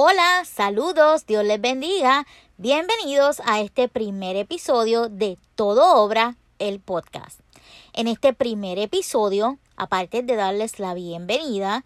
Hola, 0.00 0.44
saludos, 0.44 1.26
Dios 1.26 1.44
les 1.44 1.60
bendiga. 1.60 2.24
Bienvenidos 2.56 3.42
a 3.44 3.60
este 3.60 3.88
primer 3.88 4.36
episodio 4.36 5.08
de 5.08 5.38
Todo 5.56 5.96
Obra, 5.96 6.36
el 6.60 6.78
podcast. 6.78 7.40
En 7.94 8.06
este 8.06 8.32
primer 8.32 8.78
episodio, 8.78 9.58
aparte 9.74 10.22
de 10.22 10.36
darles 10.36 10.78
la 10.78 10.94
bienvenida 10.94 11.84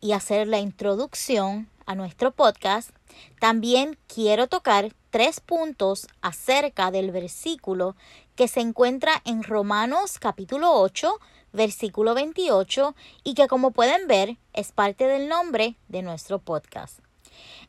y 0.00 0.12
hacer 0.12 0.48
la 0.48 0.58
introducción 0.58 1.68
a 1.84 1.94
nuestro 1.94 2.30
podcast, 2.30 2.92
también 3.40 3.98
quiero 4.06 4.46
tocar 4.46 4.94
tres 5.10 5.40
puntos 5.40 6.06
acerca 6.22 6.90
del 6.90 7.10
versículo 7.10 7.94
que 8.36 8.48
se 8.48 8.60
encuentra 8.60 9.20
en 9.26 9.42
Romanos 9.42 10.18
capítulo 10.18 10.72
8, 10.72 11.12
versículo 11.52 12.14
28 12.14 12.94
y 13.22 13.34
que 13.34 13.48
como 13.48 13.70
pueden 13.72 14.06
ver 14.06 14.38
es 14.54 14.72
parte 14.72 15.06
del 15.06 15.28
nombre 15.28 15.76
de 15.88 16.00
nuestro 16.00 16.38
podcast. 16.38 17.00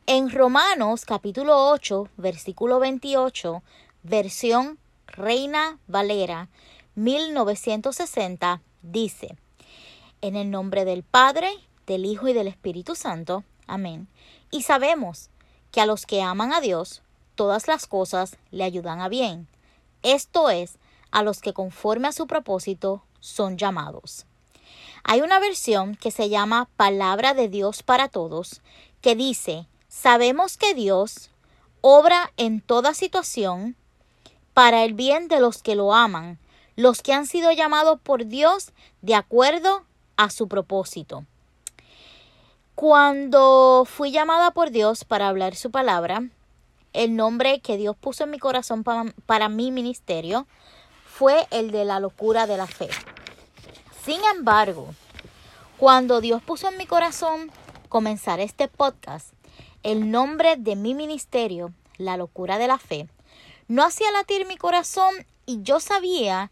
En 0.06 0.30
Romanos 0.30 1.04
capítulo 1.04 1.70
8, 1.70 2.08
versículo 2.16 2.80
28, 2.80 3.62
versión 4.02 4.78
Reina 5.06 5.78
Valera 5.86 6.48
1960, 6.94 8.60
dice, 8.82 9.36
En 10.20 10.36
el 10.36 10.50
nombre 10.50 10.84
del 10.84 11.02
Padre, 11.02 11.52
del 11.86 12.04
Hijo 12.04 12.28
y 12.28 12.32
del 12.32 12.48
Espíritu 12.48 12.94
Santo. 12.94 13.44
Amén. 13.66 14.08
Y 14.50 14.62
sabemos 14.62 15.30
que 15.70 15.80
a 15.80 15.86
los 15.86 16.04
que 16.06 16.22
aman 16.22 16.52
a 16.52 16.60
Dios, 16.60 17.02
todas 17.34 17.66
las 17.68 17.86
cosas 17.86 18.36
le 18.50 18.64
ayudan 18.64 19.00
a 19.00 19.08
bien. 19.08 19.48
Esto 20.02 20.50
es, 20.50 20.78
a 21.10 21.22
los 21.22 21.40
que 21.40 21.52
conforme 21.52 22.08
a 22.08 22.12
su 22.12 22.26
propósito 22.26 23.04
son 23.20 23.56
llamados. 23.56 24.26
Hay 25.04 25.20
una 25.20 25.40
versión 25.40 25.96
que 25.96 26.10
se 26.10 26.28
llama 26.28 26.68
Palabra 26.76 27.34
de 27.34 27.48
Dios 27.48 27.82
para 27.82 28.08
Todos, 28.08 28.62
que 29.02 29.16
dice, 29.16 29.66
sabemos 29.88 30.56
que 30.56 30.72
Dios 30.72 31.30
obra 31.82 32.32
en 32.36 32.60
toda 32.60 32.94
situación 32.94 33.76
para 34.54 34.84
el 34.84 34.94
bien 34.94 35.28
de 35.28 35.40
los 35.40 35.62
que 35.62 35.74
lo 35.74 35.92
aman, 35.92 36.38
los 36.76 37.02
que 37.02 37.12
han 37.12 37.26
sido 37.26 37.52
llamados 37.52 38.00
por 38.00 38.26
Dios 38.26 38.70
de 39.02 39.14
acuerdo 39.14 39.84
a 40.16 40.30
su 40.30 40.48
propósito. 40.48 41.24
Cuando 42.74 43.84
fui 43.86 44.12
llamada 44.12 44.52
por 44.52 44.70
Dios 44.70 45.04
para 45.04 45.28
hablar 45.28 45.56
su 45.56 45.70
palabra, 45.70 46.22
el 46.92 47.16
nombre 47.16 47.60
que 47.60 47.76
Dios 47.76 47.96
puso 47.96 48.24
en 48.24 48.30
mi 48.30 48.38
corazón 48.38 48.84
para, 48.84 49.12
para 49.26 49.48
mi 49.48 49.70
ministerio 49.70 50.46
fue 51.04 51.46
el 51.50 51.70
de 51.70 51.84
la 51.84 52.00
locura 52.00 52.46
de 52.46 52.56
la 52.56 52.66
fe. 52.66 52.88
Sin 54.04 54.20
embargo, 54.34 54.94
cuando 55.76 56.20
Dios 56.20 56.42
puso 56.42 56.68
en 56.68 56.76
mi 56.76 56.86
corazón 56.86 57.50
comenzar 57.92 58.40
este 58.40 58.68
podcast, 58.68 59.34
el 59.82 60.10
nombre 60.10 60.56
de 60.56 60.76
mi 60.76 60.94
ministerio, 60.94 61.74
La 61.98 62.16
locura 62.16 62.56
de 62.56 62.66
la 62.66 62.78
fe, 62.78 63.06
no 63.68 63.84
hacía 63.84 64.10
latir 64.12 64.46
mi 64.46 64.56
corazón 64.56 65.14
y 65.44 65.62
yo 65.62 65.78
sabía 65.78 66.50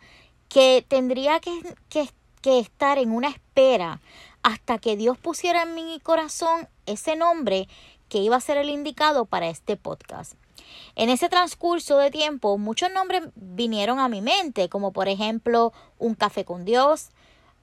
que 0.51 0.85
tendría 0.87 1.41
que, 1.41 2.11
estar 2.45 2.99
en 2.99 3.11
una 3.11 3.29
espera 3.29 4.03
hasta 4.43 4.77
que 4.77 4.99
Dios 4.99 5.17
pusiera 5.17 5.63
en 5.63 5.75
mi 5.75 5.99
corazón 6.01 6.69
ese 6.85 7.17
nombre 7.17 7.69
que 8.11 8.19
iba 8.19 8.37
a 8.37 8.41
ser 8.43 8.59
el 8.59 8.69
indicado 8.69 9.25
para 9.25 9.49
este 9.49 9.79
podcast. 9.79 10.35
En 10.95 11.09
ese 11.09 11.31
transcurso 11.31 11.97
de 11.97 12.11
tiempo, 12.11 12.59
muchos 12.59 12.93
nombres 12.93 13.23
vinieron 13.35 13.99
a 13.99 14.11
mi 14.11 14.21
mente, 14.21 14.69
como 14.69 14.93
por 14.93 15.09
ejemplo 15.09 15.73
Un 15.99 16.17
café 16.17 16.45
con 16.45 16.67
Dios, 16.67 17.09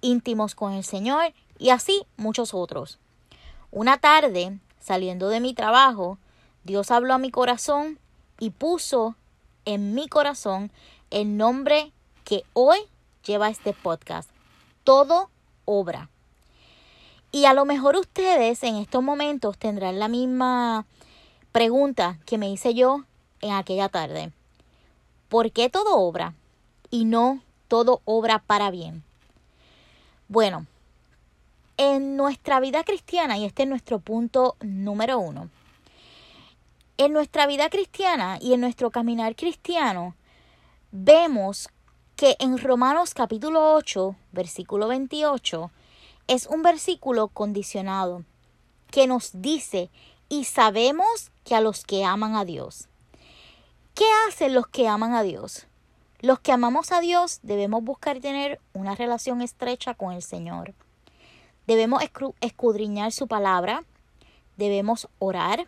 íntimos 0.02 0.56
con 0.56 0.74
el 0.74 0.84
Señor 0.84 1.32
y 1.60 1.70
así 1.70 2.08
muchos 2.18 2.56
otros. 2.56 2.98
Una 3.72 3.98
tarde, 3.98 4.60
saliendo 4.80 5.30
de 5.30 5.40
mi 5.40 5.54
trabajo, 5.54 6.18
Dios 6.64 6.90
habló 6.90 7.14
a 7.14 7.18
mi 7.18 7.32
corazón 7.32 8.00
y 8.40 8.52
puso 8.52 9.16
en 9.66 9.94
mi 9.94 10.08
corazón 10.08 10.72
el 11.10 11.36
nombre 11.38 11.92
que 12.24 12.44
hoy 12.54 12.80
lleva 13.26 13.50
este 13.50 13.74
podcast. 13.74 14.30
Todo 14.84 15.30
obra. 15.66 16.10
Y 17.32 17.46
a 17.46 17.54
lo 17.54 17.66
mejor 17.66 17.98
ustedes 17.98 18.64
en 18.64 18.78
estos 18.78 19.04
momentos 19.04 19.58
tendrán 19.58 20.00
la 20.00 20.08
misma 20.08 20.86
pregunta 21.52 22.20
que 22.26 22.38
me 22.38 22.50
hice 22.50 22.74
yo 22.74 23.04
en 23.42 23.52
aquella 23.52 23.90
tarde. 23.90 24.32
¿Por 25.28 25.52
qué 25.52 25.70
todo 25.70 25.98
obra 25.98 26.36
y 26.90 27.04
no 27.04 27.42
todo 27.68 28.02
obra 28.06 28.40
para 28.40 28.72
bien? 28.72 29.04
Bueno, 30.30 30.66
en 31.78 32.18
nuestra 32.18 32.60
vida 32.60 32.84
cristiana, 32.84 33.38
y 33.38 33.46
este 33.46 33.64
es 33.64 33.70
nuestro 33.70 34.00
punto 34.00 34.58
número 34.62 35.20
uno, 35.20 35.50
en 36.98 37.14
nuestra 37.14 37.46
vida 37.46 37.70
cristiana 37.70 38.40
y 38.42 38.54
en 38.54 38.62
nuestro 38.62 38.90
caminar 38.90 39.36
cristiano, 39.36 40.16
vemos 40.92 41.70
que 42.16 42.36
en 42.40 42.58
Romanos 42.58 43.14
capítulo 43.14 43.76
8, 43.76 44.16
versículo 44.32 44.88
28, 44.88 45.72
es 46.28 46.48
un 46.48 46.64
versículo 46.64 47.28
condicionado 47.28 48.24
que 48.90 49.06
nos 49.06 49.42
dice, 49.42 49.92
y 50.30 50.46
sabemos 50.46 51.32
que 51.44 51.56
a 51.56 51.62
los 51.62 51.86
que 51.86 52.04
aman 52.04 52.36
a 52.36 52.44
Dios. 52.44 52.90
¿Qué 53.94 54.06
hacen 54.28 54.54
los 54.54 54.68
que 54.68 54.88
aman 54.88 55.14
a 55.14 55.24
Dios? 55.24 55.68
Los 56.20 56.40
que 56.40 56.52
amamos 56.52 56.92
a 56.92 57.00
Dios 57.00 57.40
debemos 57.44 57.84
buscar 57.84 58.20
tener 58.20 58.60
una 58.74 58.96
relación 58.96 59.42
estrecha 59.42 59.94
con 59.94 60.14
el 60.14 60.24
Señor. 60.24 60.74
Debemos 61.68 62.02
escudriñar 62.42 63.12
su 63.12 63.28
palabra, 63.28 63.84
debemos 64.56 65.10
orar 65.20 65.68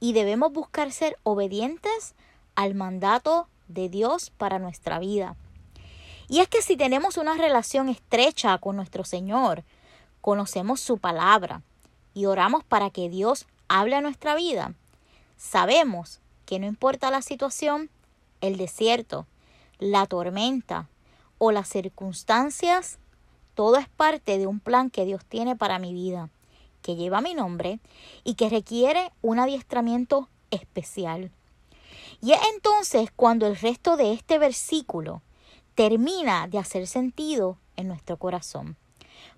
y 0.00 0.12
debemos 0.12 0.52
buscar 0.52 0.92
ser 0.92 1.18
obedientes 1.24 2.14
al 2.54 2.74
mandato 2.74 3.48
de 3.68 3.88
Dios 3.88 4.30
para 4.30 4.58
nuestra 4.58 4.98
vida. 4.98 5.36
Y 6.28 6.40
es 6.40 6.48
que 6.48 6.62
si 6.62 6.76
tenemos 6.76 7.16
una 7.16 7.34
relación 7.34 7.88
estrecha 7.88 8.56
con 8.58 8.76
nuestro 8.76 9.04
Señor, 9.04 9.64
conocemos 10.20 10.80
su 10.80 10.98
palabra 10.98 11.62
y 12.14 12.26
oramos 12.26 12.64
para 12.64 12.90
que 12.90 13.10
Dios 13.10 13.46
hable 13.68 13.96
a 13.96 14.00
nuestra 14.00 14.34
vida, 14.34 14.74
sabemos 15.36 16.20
que 16.46 16.58
no 16.58 16.66
importa 16.66 17.10
la 17.10 17.22
situación, 17.22 17.90
el 18.40 18.56
desierto, 18.56 19.26
la 19.78 20.06
tormenta 20.06 20.88
o 21.38 21.50
las 21.50 21.68
circunstancias, 21.68 22.98
todo 23.54 23.76
es 23.76 23.88
parte 23.88 24.38
de 24.38 24.46
un 24.46 24.60
plan 24.60 24.90
que 24.90 25.04
Dios 25.04 25.24
tiene 25.24 25.56
para 25.56 25.78
mi 25.78 25.92
vida, 25.92 26.28
que 26.82 26.96
lleva 26.96 27.20
mi 27.20 27.34
nombre 27.34 27.80
y 28.24 28.34
que 28.34 28.48
requiere 28.48 29.12
un 29.22 29.38
adiestramiento 29.38 30.28
especial. 30.50 31.30
Y 32.20 32.32
es 32.32 32.40
entonces 32.54 33.10
cuando 33.14 33.46
el 33.46 33.56
resto 33.56 33.96
de 33.96 34.12
este 34.12 34.38
versículo 34.38 35.22
termina 35.74 36.46
de 36.48 36.58
hacer 36.58 36.86
sentido 36.86 37.58
en 37.76 37.88
nuestro 37.88 38.16
corazón, 38.16 38.76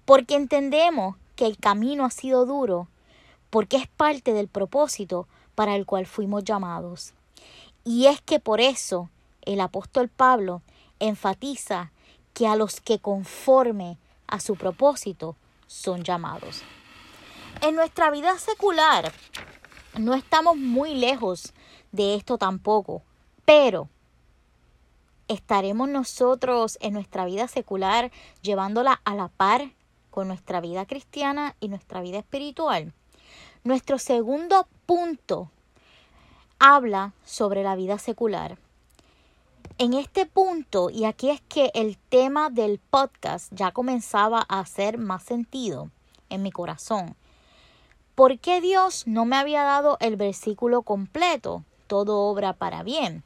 porque 0.04 0.34
entendemos 0.34 1.16
que 1.34 1.46
el 1.46 1.58
camino 1.58 2.04
ha 2.04 2.10
sido 2.10 2.46
duro, 2.46 2.88
porque 3.50 3.76
es 3.76 3.86
parte 3.86 4.32
del 4.32 4.48
propósito 4.48 5.28
para 5.54 5.76
el 5.76 5.86
cual 5.86 6.06
fuimos 6.06 6.44
llamados. 6.44 7.12
Y 7.84 8.06
es 8.06 8.20
que 8.20 8.40
por 8.40 8.60
eso 8.60 9.10
el 9.42 9.60
apóstol 9.60 10.08
Pablo 10.08 10.62
enfatiza 10.98 11.92
que 12.34 12.46
a 12.46 12.56
los 12.56 12.80
que 12.80 12.98
conforme 12.98 13.98
a 14.28 14.40
su 14.40 14.56
propósito 14.56 15.36
son 15.66 16.02
llamados. 16.04 16.62
En 17.62 17.74
nuestra 17.74 18.10
vida 18.10 18.38
secular 18.38 19.12
no 19.98 20.14
estamos 20.14 20.56
muy 20.56 20.94
lejos 20.94 21.52
de 21.92 22.14
esto 22.14 22.38
tampoco, 22.38 23.02
pero 23.44 23.88
¿estaremos 25.28 25.88
nosotros 25.88 26.78
en 26.80 26.92
nuestra 26.92 27.24
vida 27.24 27.48
secular 27.48 28.12
llevándola 28.42 29.00
a 29.04 29.14
la 29.14 29.28
par 29.28 29.70
con 30.10 30.28
nuestra 30.28 30.60
vida 30.60 30.86
cristiana 30.86 31.56
y 31.60 31.68
nuestra 31.68 32.00
vida 32.02 32.18
espiritual? 32.18 32.92
Nuestro 33.64 33.98
segundo 33.98 34.68
punto 34.84 35.50
habla 36.58 37.12
sobre 37.24 37.62
la 37.62 37.74
vida 37.74 37.98
secular. 37.98 38.58
En 39.78 39.92
este 39.92 40.26
punto, 40.26 40.88
y 40.90 41.04
aquí 41.04 41.30
es 41.30 41.40
que 41.42 41.70
el 41.74 41.98
tema 41.98 42.48
del 42.50 42.78
podcast 42.78 43.52
ya 43.52 43.72
comenzaba 43.72 44.44
a 44.48 44.60
hacer 44.60 44.96
más 44.96 45.22
sentido 45.22 45.90
en 46.30 46.42
mi 46.42 46.50
corazón. 46.50 47.14
¿Por 48.14 48.38
qué 48.38 48.62
Dios 48.62 49.06
no 49.06 49.26
me 49.26 49.36
había 49.36 49.62
dado 49.62 49.98
el 50.00 50.16
versículo 50.16 50.82
completo? 50.82 51.62
Todo 51.86 52.20
obra 52.22 52.54
para 52.54 52.82
bien. 52.82 53.22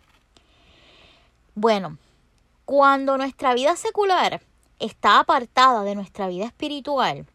Bueno, 1.54 1.98
cuando 2.64 3.16
nuestra 3.16 3.54
vida 3.54 3.76
secular 3.76 4.42
está 4.80 5.20
apartada 5.20 5.84
de 5.84 5.94
nuestra 5.94 6.26
vida 6.26 6.46
espiritual, 6.46 7.26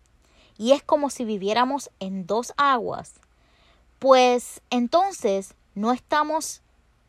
y 0.57 0.71
es 0.71 0.83
como 0.83 1.09
si 1.09 1.25
viviéramos 1.25 1.89
en 1.99 2.25
dos 2.25 2.53
aguas, 2.57 3.13
pues 3.99 4.61
entonces 4.69 5.55
no 5.73 5.91
estamos 5.91 6.61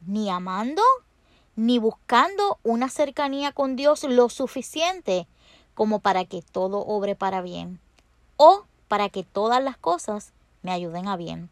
ni 0.07 0.31
amando 0.31 0.83
ni 1.57 1.79
buscando 1.79 2.59
una 2.63 2.89
cercanía 2.89 3.51
con 3.53 3.77
Dios 3.77 4.05
lo 4.05 4.29
suficiente 4.29 5.27
como 5.75 5.99
para 5.99 6.25
que 6.25 6.43
todo 6.43 6.79
obre 6.79 7.17
para 7.17 7.41
bien 7.43 7.81
o 8.37 8.65
para 8.89 9.09
que 9.09 9.25
todas 9.25 9.63
las 9.63 9.77
cosas 9.77 10.33
me 10.63 10.71
ayuden 10.71 11.09
a 11.09 11.17
bien. 11.17 11.51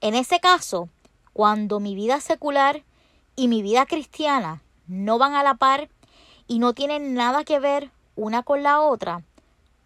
En 0.00 0.14
ese 0.14 0.40
caso, 0.40 0.88
cuando 1.32 1.80
mi 1.80 1.94
vida 1.94 2.20
secular 2.20 2.82
y 3.36 3.48
mi 3.48 3.62
vida 3.62 3.86
cristiana 3.86 4.62
no 4.86 5.18
van 5.18 5.34
a 5.34 5.42
la 5.42 5.54
par 5.54 5.88
y 6.46 6.58
no 6.58 6.72
tienen 6.72 7.14
nada 7.14 7.44
que 7.44 7.58
ver 7.58 7.90
una 8.16 8.42
con 8.42 8.62
la 8.62 8.80
otra, 8.80 9.22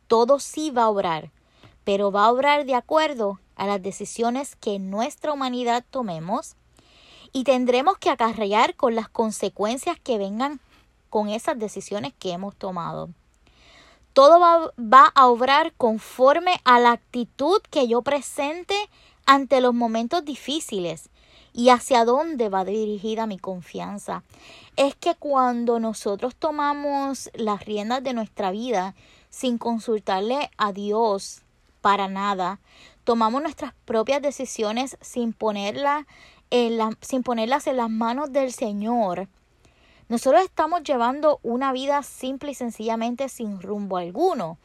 todo 0.07 0.41
sí 0.41 0.71
va 0.71 0.85
a 0.85 0.89
obrar, 0.91 1.31
pero 1.85 2.13
va 2.13 2.25
a 2.25 2.33
obrar 2.33 2.67
de 2.67 2.75
acuerdo 2.75 3.41
a 3.57 3.67
las 3.67 3.83
decisiones 3.83 4.57
que 4.57 4.79
nuestra 4.79 5.33
humanidad 5.33 5.85
tomemos 5.91 6.57
y 7.33 7.45
tendremos 7.45 7.99
que 7.99 8.11
acarrear 8.11 8.75
con 8.75 8.95
las 8.95 9.09
consecuencias 9.09 9.99
que 10.01 10.19
vengan 10.19 10.61
con 11.11 11.29
esas 11.29 11.59
decisiones 11.59 12.13
que 12.19 12.33
hemos 12.33 12.55
tomado. 12.57 13.11
Todo 14.13 14.41
va, 14.41 14.73
va, 14.79 15.13
a 15.15 15.27
obrar 15.29 15.73
conforme 15.77 16.61
a 16.65 16.81
la 16.81 16.93
actitud 16.93 17.61
que 17.71 17.87
yo 17.87 18.03
presente 18.03 18.75
ante 19.27 19.61
los 19.61 19.75
momentos 19.75 20.25
difíciles 20.25 21.09
y 21.53 21.71
hacia 21.71 22.05
dónde 22.05 22.49
va 22.49 22.65
dirigida 22.65 23.27
mi 23.27 23.39
confianza. 23.39 24.23
Es 24.77 24.95
que 24.95 25.15
cuando 25.15 25.81
nosotros 25.81 26.35
tomamos 26.37 27.31
las 27.35 27.65
riendas 27.65 28.03
de 28.03 28.13
nuestra 28.13 28.51
vida 28.51 28.95
sin 29.31 29.59
consultarle 29.59 30.51
a 30.57 30.73
Dios 30.73 31.43
para 31.81 32.09
nada, 32.09 32.61
tomamos 33.05 33.43
nuestras 33.43 33.73
propias 33.85 34.21
decisiones 34.21 34.99
sin, 35.01 35.33
ponerla 35.33 36.07
sin 37.01 37.23
ponerlas 37.23 37.67
en 37.67 37.77
las 37.77 37.91
manos 37.91 38.33
del 38.33 38.53
Señor, 38.53 39.29
nosotros 40.09 40.43
estamos 40.43 40.85
llevando 40.85 41.39
una 41.43 41.71
vida 41.73 42.03
simple 42.03 42.53
y 42.53 42.55
sencillamente 42.55 43.29
sin 43.29 43.61
rumbo 43.61 43.99
alguno 43.99 44.57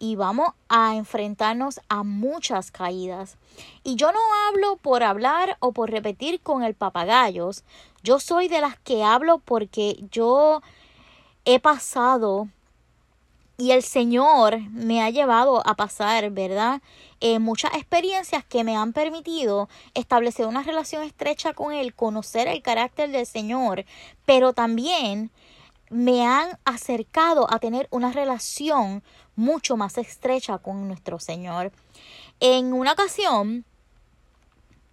y 0.00 0.16
vamos 0.16 0.54
a 0.68 0.96
enfrentarnos 0.96 1.80
a 1.88 2.02
muchas 2.02 2.72
caídas. 2.72 3.36
Y 3.84 3.94
yo 3.94 4.10
no 4.10 4.18
hablo 4.48 4.76
por 4.76 5.04
hablar 5.04 5.56
o 5.60 5.70
por 5.70 5.90
repetir 5.90 6.40
con 6.40 6.64
el 6.64 6.74
papagayos. 6.74 7.62
Yo 8.02 8.18
soy 8.18 8.48
de 8.48 8.60
las 8.60 8.76
que 8.80 9.04
hablo 9.04 9.38
porque 9.38 10.04
yo 10.10 10.62
he 11.44 11.60
pasado 11.60 12.48
y 13.60 13.72
el 13.72 13.82
Señor 13.82 14.60
me 14.70 15.02
ha 15.02 15.10
llevado 15.10 15.66
a 15.66 15.74
pasar, 15.74 16.30
¿verdad? 16.30 16.80
Eh, 17.20 17.40
muchas 17.40 17.74
experiencias 17.74 18.44
que 18.44 18.62
me 18.62 18.76
han 18.76 18.92
permitido 18.92 19.68
establecer 19.94 20.46
una 20.46 20.62
relación 20.62 21.02
estrecha 21.02 21.52
con 21.54 21.72
Él, 21.72 21.92
conocer 21.92 22.46
el 22.46 22.62
carácter 22.62 23.10
del 23.10 23.26
Señor, 23.26 23.84
pero 24.24 24.52
también 24.52 25.32
me 25.90 26.24
han 26.24 26.56
acercado 26.64 27.52
a 27.52 27.58
tener 27.58 27.88
una 27.90 28.12
relación 28.12 29.02
mucho 29.34 29.76
más 29.76 29.98
estrecha 29.98 30.58
con 30.58 30.86
nuestro 30.86 31.18
Señor. 31.18 31.72
En 32.38 32.72
una 32.72 32.92
ocasión, 32.92 33.64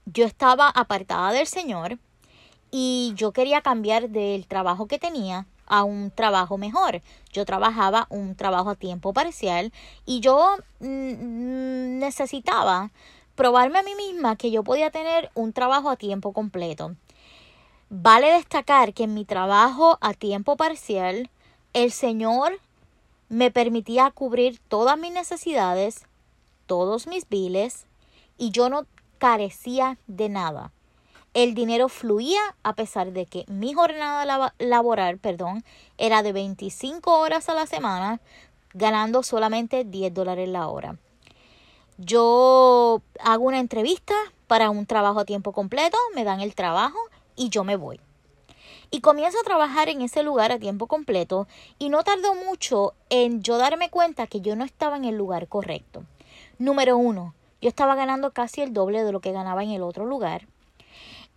yo 0.08 0.26
estaba 0.26 0.70
apartada 0.70 1.32
del 1.34 1.46
Señor 1.46 2.00
y 2.72 3.14
yo 3.16 3.32
quería 3.32 3.62
cambiar 3.62 4.10
del 4.10 4.48
trabajo 4.48 4.88
que 4.88 4.98
tenía 4.98 5.46
a 5.66 5.84
un 5.84 6.12
trabajo 6.12 6.58
mejor. 6.58 7.02
Yo 7.32 7.46
trabajaba 7.46 8.08
un 8.10 8.36
trabajo 8.36 8.70
a 8.70 8.76
tiempo 8.76 9.14
parcial 9.14 9.72
y 10.06 10.20
yo 10.20 10.56
mm, 10.80 12.00
necesitaba 12.00 12.92
probarme 13.36 13.80
a 13.80 13.84
mí 13.84 13.96
misma 13.96 14.36
que 14.36 14.52
yo 14.52 14.64
podía 14.64 14.92
tener 14.92 15.30
un 15.34 15.54
trabajo 15.54 15.90
a 15.90 15.98
tiempo 15.98 16.34
completo. 16.34 16.96
Vale 17.90 18.32
destacar 18.32 18.94
que 18.94 19.04
en 19.04 19.14
mi 19.14 19.26
trabajo 19.26 19.98
a 20.02 20.14
tiempo 20.14 20.56
parcial 20.58 21.30
el 21.74 21.92
Señor 21.92 22.60
me 23.30 23.52
permitía 23.52 24.12
cubrir 24.12 24.60
todas 24.68 24.98
mis 24.98 25.12
necesidades, 25.12 26.06
todos 26.66 27.08
mis 27.08 27.28
biles 27.28 27.86
y 28.38 28.52
yo 28.52 28.70
no 28.70 28.86
carecía 29.18 29.98
de 30.08 30.30
nada 30.30 30.72
el 31.36 31.54
dinero 31.54 31.90
fluía 31.90 32.40
a 32.64 32.74
pesar 32.76 33.12
de 33.12 33.26
que 33.26 33.44
mi 33.48 33.74
jornada 33.74 34.54
laboral 34.58 35.18
perdón, 35.18 35.66
era 35.98 36.24
de 36.24 36.32
25 36.32 37.20
horas 37.20 37.50
a 37.50 37.54
la 37.54 37.68
semana, 37.68 38.22
ganando 38.74 39.22
solamente 39.22 39.84
10 39.84 40.14
dólares 40.14 40.48
la 40.48 40.70
hora. 40.70 40.98
Yo 41.98 43.02
hago 43.20 43.44
una 43.44 43.60
entrevista 43.60 44.16
para 44.48 44.70
un 44.70 44.86
trabajo 44.86 45.20
a 45.20 45.26
tiempo 45.26 45.52
completo, 45.52 45.98
me 46.16 46.24
dan 46.24 46.40
el 46.40 46.56
trabajo 46.56 46.98
y 47.36 47.50
yo 47.50 47.66
me 47.66 47.76
voy. 47.76 48.00
Y 48.90 49.02
comienzo 49.02 49.38
a 49.42 49.44
trabajar 49.46 49.90
en 49.90 50.02
ese 50.02 50.24
lugar 50.24 50.54
a 50.54 50.60
tiempo 50.60 50.88
completo 50.88 51.50
y 51.78 51.90
no 51.90 52.06
tardó 52.06 52.34
mucho 52.34 52.94
en 53.10 53.44
yo 53.44 53.58
darme 53.58 53.90
cuenta 53.90 54.28
que 54.28 54.40
yo 54.40 54.56
no 54.56 54.64
estaba 54.64 54.96
en 54.96 55.04
el 55.04 55.18
lugar 55.18 55.50
correcto. 55.50 56.06
Número 56.60 56.96
uno, 56.96 57.34
yo 57.62 57.68
estaba 57.68 57.96
ganando 57.96 58.32
casi 58.32 58.62
el 58.62 58.72
doble 58.72 59.04
de 59.04 59.12
lo 59.12 59.20
que 59.20 59.34
ganaba 59.34 59.64
en 59.64 59.72
el 59.72 59.82
otro 59.82 60.06
lugar. 60.06 60.48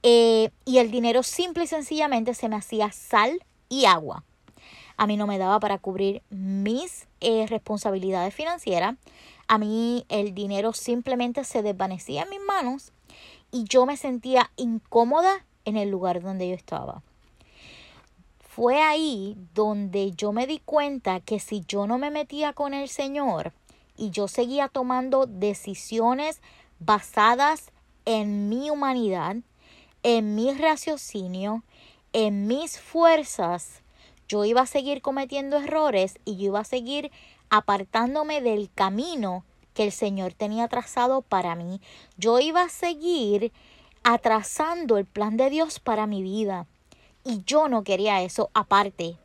Eh, 0.02 0.50
y 0.64 0.78
el 0.78 0.90
dinero 0.90 1.22
simple 1.22 1.64
y 1.64 1.66
sencillamente 1.66 2.34
se 2.34 2.48
me 2.48 2.56
hacía 2.56 2.92
sal 2.92 3.44
y 3.68 3.84
agua. 3.84 4.24
A 4.96 5.06
mí 5.06 5.16
no 5.16 5.26
me 5.26 5.38
daba 5.38 5.60
para 5.60 5.78
cubrir 5.78 6.22
mis 6.30 7.06
eh, 7.20 7.46
responsabilidades 7.46 8.34
financieras. 8.34 8.96
A 9.46 9.58
mí 9.58 10.04
el 10.08 10.34
dinero 10.34 10.72
simplemente 10.72 11.44
se 11.44 11.62
desvanecía 11.62 12.22
en 12.22 12.30
mis 12.30 12.40
manos 12.40 12.92
y 13.50 13.64
yo 13.64 13.86
me 13.86 13.96
sentía 13.96 14.50
incómoda 14.56 15.44
en 15.64 15.76
el 15.76 15.88
lugar 15.88 16.20
donde 16.20 16.48
yo 16.48 16.54
estaba. 16.54 17.02
Fue 18.40 18.82
ahí 18.82 19.36
donde 19.54 20.10
yo 20.12 20.32
me 20.32 20.46
di 20.46 20.58
cuenta 20.58 21.20
que 21.20 21.38
si 21.38 21.64
yo 21.66 21.86
no 21.86 21.98
me 21.98 22.10
metía 22.10 22.52
con 22.52 22.74
el 22.74 22.88
Señor 22.88 23.52
y 23.96 24.10
yo 24.10 24.26
seguía 24.26 24.68
tomando 24.68 25.26
decisiones 25.26 26.40
basadas 26.80 27.70
en 28.04 28.48
mi 28.48 28.70
humanidad, 28.70 29.36
en 30.02 30.34
mi 30.34 30.52
raciocinio, 30.54 31.62
en 32.12 32.46
mis 32.46 32.80
fuerzas, 32.80 33.82
yo 34.28 34.44
iba 34.44 34.60
a 34.60 34.66
seguir 34.66 35.00
cometiendo 35.00 35.56
errores 35.56 36.18
y 36.24 36.36
yo 36.36 36.46
iba 36.46 36.60
a 36.60 36.64
seguir 36.64 37.10
apartándome 37.50 38.40
del 38.42 38.70
camino 38.74 39.44
que 39.74 39.84
el 39.84 39.92
Señor 39.92 40.34
tenía 40.34 40.68
trazado 40.68 41.22
para 41.22 41.54
mí. 41.54 41.80
Yo 42.16 42.38
iba 42.40 42.62
a 42.62 42.68
seguir 42.68 43.52
atrasando 44.02 44.98
el 44.98 45.06
plan 45.06 45.36
de 45.36 45.50
Dios 45.50 45.80
para 45.80 46.06
mi 46.06 46.22
vida. 46.22 46.66
Y 47.24 47.42
yo 47.44 47.68
no 47.68 47.84
quería 47.84 48.22
eso 48.22 48.50
aparte. 48.54 49.16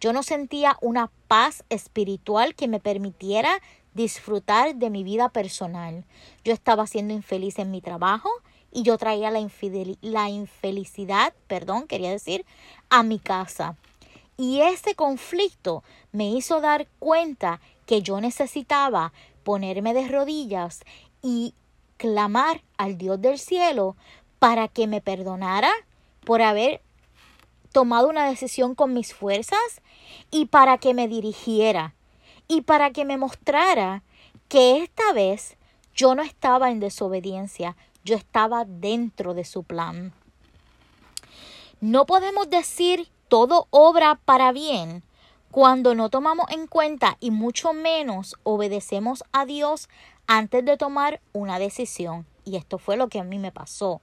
Yo 0.00 0.12
no 0.12 0.22
sentía 0.22 0.76
una 0.80 1.10
paz 1.28 1.64
espiritual 1.70 2.54
que 2.54 2.68
me 2.68 2.80
permitiera 2.80 3.60
disfrutar 3.94 4.74
de 4.74 4.90
mi 4.90 5.04
vida 5.04 5.28
personal. 5.28 6.04
Yo 6.44 6.52
estaba 6.52 6.86
siendo 6.86 7.14
infeliz 7.14 7.58
en 7.58 7.70
mi 7.70 7.80
trabajo, 7.80 8.30
y 8.72 8.82
yo 8.82 8.98
traía 8.98 9.30
la, 9.30 9.46
la 10.00 10.28
infelicidad, 10.30 11.34
perdón, 11.46 11.86
quería 11.86 12.10
decir, 12.10 12.44
a 12.88 13.02
mi 13.02 13.18
casa. 13.18 13.76
Y 14.36 14.62
ese 14.62 14.94
conflicto 14.94 15.84
me 16.10 16.30
hizo 16.30 16.60
dar 16.60 16.88
cuenta 16.98 17.60
que 17.86 18.02
yo 18.02 18.20
necesitaba 18.20 19.12
ponerme 19.44 19.92
de 19.92 20.08
rodillas 20.08 20.84
y 21.22 21.54
clamar 21.96 22.62
al 22.78 22.96
Dios 22.96 23.20
del 23.20 23.38
cielo 23.38 23.96
para 24.38 24.68
que 24.68 24.86
me 24.86 25.00
perdonara 25.00 25.70
por 26.24 26.42
haber 26.42 26.80
tomado 27.72 28.08
una 28.08 28.28
decisión 28.28 28.74
con 28.74 28.92
mis 28.92 29.14
fuerzas 29.14 29.82
y 30.30 30.46
para 30.46 30.78
que 30.78 30.94
me 30.94 31.08
dirigiera 31.08 31.94
y 32.48 32.62
para 32.62 32.90
que 32.90 33.04
me 33.04 33.18
mostrara 33.18 34.02
que 34.48 34.82
esta 34.82 35.12
vez 35.12 35.56
yo 35.94 36.14
no 36.14 36.22
estaba 36.22 36.70
en 36.70 36.80
desobediencia, 36.80 37.76
yo 38.04 38.16
estaba 38.16 38.64
dentro 38.64 39.34
de 39.34 39.44
su 39.44 39.62
plan. 39.62 40.12
No 41.80 42.06
podemos 42.06 42.48
decir 42.48 43.08
todo 43.28 43.66
obra 43.70 44.20
para 44.24 44.52
bien 44.52 45.02
cuando 45.50 45.94
no 45.94 46.08
tomamos 46.08 46.46
en 46.50 46.66
cuenta 46.66 47.16
y 47.20 47.30
mucho 47.30 47.72
menos 47.72 48.36
obedecemos 48.42 49.24
a 49.32 49.44
Dios 49.44 49.88
antes 50.26 50.64
de 50.64 50.76
tomar 50.76 51.20
una 51.32 51.58
decisión. 51.58 52.26
Y 52.44 52.56
esto 52.56 52.78
fue 52.78 52.96
lo 52.96 53.08
que 53.08 53.20
a 53.20 53.24
mí 53.24 53.38
me 53.38 53.52
pasó. 53.52 54.00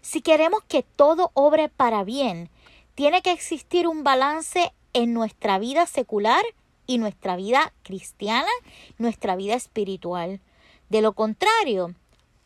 Si 0.00 0.20
queremos 0.20 0.62
que 0.64 0.82
todo 0.82 1.30
obre 1.34 1.68
para 1.68 2.04
bien, 2.04 2.50
tiene 2.94 3.22
que 3.22 3.32
existir 3.32 3.86
un 3.86 4.02
balance 4.02 4.72
en 4.92 5.14
nuestra 5.14 5.58
vida 5.58 5.86
secular 5.86 6.42
y 6.86 6.98
nuestra 6.98 7.36
vida 7.36 7.72
cristiana, 7.82 8.50
nuestra 8.98 9.36
vida 9.36 9.54
espiritual. 9.54 10.40
De 10.88 11.02
lo 11.02 11.12
contrario, 11.12 11.94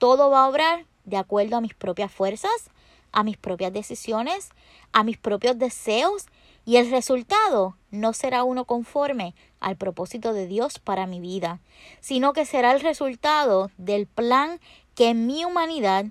todo 0.05 0.29
va 0.29 0.45
a 0.45 0.49
obrar 0.51 0.85
de 1.07 1.17
acuerdo 1.17 1.57
a 1.57 1.63
mis 1.63 1.73
propias 1.73 2.13
fuerzas, 2.13 2.69
a 3.11 3.23
mis 3.23 3.39
propias 3.39 3.73
decisiones, 3.73 4.51
a 4.93 5.03
mis 5.03 5.17
propios 5.17 5.59
deseos 5.59 6.27
y 6.67 6.77
el 6.77 6.91
resultado 6.91 7.79
no 7.91 8.13
será 8.13 8.45
uno 8.45 8.67
conforme 8.67 9.35
al 9.61 9.77
propósito 9.77 10.35
de 10.35 10.47
Dios 10.47 10.79
para 10.79 11.07
mi 11.07 11.21
vida, 11.21 11.59
sino 12.01 12.35
que 12.35 12.45
será 12.45 12.73
el 12.73 12.83
resultado 12.83 13.71
del 13.79 14.07
plan 14.07 14.61
que 14.95 15.09
en 15.09 15.27
mi 15.27 15.47
humanidad 15.47 16.05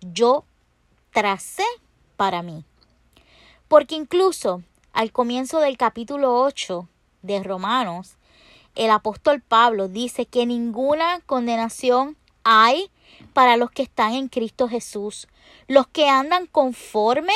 yo 0.00 0.44
tracé 1.12 1.62
para 2.16 2.42
mí. 2.42 2.64
Porque 3.68 3.94
incluso 3.94 4.64
al 4.92 5.12
comienzo 5.12 5.60
del 5.60 5.76
capítulo 5.76 6.42
8 6.42 6.88
de 7.22 7.44
Romanos, 7.44 8.16
el 8.74 8.90
apóstol 8.90 9.40
Pablo 9.40 9.86
dice 9.86 10.26
que 10.26 10.46
ninguna 10.46 11.20
condenación 11.26 12.16
hay 12.42 12.90
para 13.36 13.58
los 13.58 13.70
que 13.70 13.82
están 13.82 14.14
en 14.14 14.28
Cristo 14.28 14.66
Jesús, 14.66 15.28
los 15.68 15.86
que 15.88 16.08
andan 16.08 16.46
conforme 16.46 17.34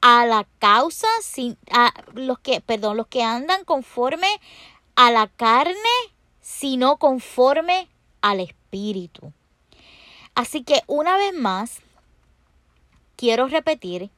a 0.00 0.24
la 0.24 0.46
causa, 0.58 1.06
sin, 1.20 1.58
a 1.70 1.92
los 2.14 2.38
que, 2.38 2.62
perdón, 2.62 2.96
los 2.96 3.08
que 3.08 3.22
andan 3.22 3.66
conforme 3.66 4.26
a 4.96 5.10
la 5.10 5.26
carne, 5.26 5.74
sino 6.40 6.96
conforme 6.96 7.90
al 8.22 8.40
Espíritu. 8.40 9.34
Así 10.34 10.64
que 10.64 10.80
una 10.86 11.18
vez 11.18 11.34
más, 11.34 11.82
quiero 13.14 13.48
repetir 13.48 14.08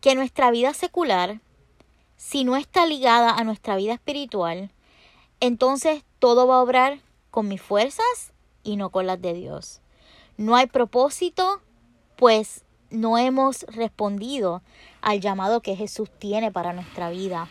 que 0.00 0.16
nuestra 0.16 0.50
vida 0.50 0.74
secular, 0.74 1.40
si 2.16 2.42
no 2.42 2.56
está 2.56 2.84
ligada 2.84 3.30
a 3.30 3.44
nuestra 3.44 3.76
vida 3.76 3.94
espiritual, 3.94 4.72
entonces 5.38 6.02
todo 6.18 6.48
va 6.48 6.56
a 6.56 6.62
obrar 6.62 6.98
con 7.30 7.46
mis 7.46 7.62
fuerzas 7.62 8.32
y 8.64 8.74
no 8.74 8.90
con 8.90 9.06
las 9.06 9.22
de 9.22 9.34
Dios. 9.34 9.81
No 10.42 10.56
hay 10.56 10.66
propósito, 10.66 11.62
pues 12.16 12.64
no 12.90 13.16
hemos 13.16 13.62
respondido 13.68 14.60
al 15.00 15.20
llamado 15.20 15.60
que 15.60 15.76
Jesús 15.76 16.10
tiene 16.18 16.50
para 16.50 16.72
nuestra 16.72 17.10
vida. 17.10 17.48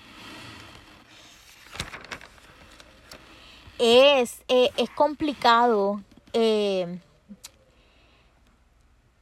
Es, 3.79 4.41
eh, 4.49 4.71
es 4.75 4.89
complicado 4.89 6.01
eh, 6.33 6.99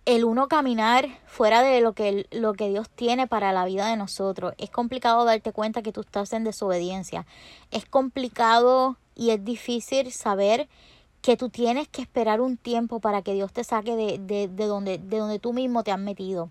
el 0.05 0.25
uno 0.25 0.47
caminar 0.47 1.07
fuera 1.27 1.61
de 1.61 1.79
lo 1.81 1.93
que, 1.93 2.25
lo 2.31 2.53
que 2.53 2.69
Dios 2.69 2.89
tiene 2.89 3.27
para 3.27 3.53
la 3.53 3.65
vida 3.65 3.87
de 3.87 3.97
nosotros. 3.97 4.55
Es 4.57 4.71
complicado 4.71 5.25
darte 5.25 5.51
cuenta 5.51 5.83
que 5.83 5.91
tú 5.91 6.01
estás 6.01 6.33
en 6.33 6.43
desobediencia. 6.43 7.27
Es 7.69 7.85
complicado 7.85 8.97
y 9.13 9.29
es 9.29 9.45
difícil 9.45 10.11
saber 10.11 10.67
que 11.21 11.37
tú 11.37 11.49
tienes 11.49 11.87
que 11.87 12.01
esperar 12.01 12.41
un 12.41 12.57
tiempo 12.57 12.99
para 12.99 13.21
que 13.21 13.33
Dios 13.33 13.51
te 13.51 13.63
saque 13.63 13.95
de, 13.95 14.17
de, 14.19 14.47
de, 14.47 14.65
donde, 14.65 14.97
de 14.97 15.17
donde 15.17 15.39
tú 15.39 15.53
mismo 15.53 15.83
te 15.83 15.91
has 15.91 15.99
metido. 15.99 16.49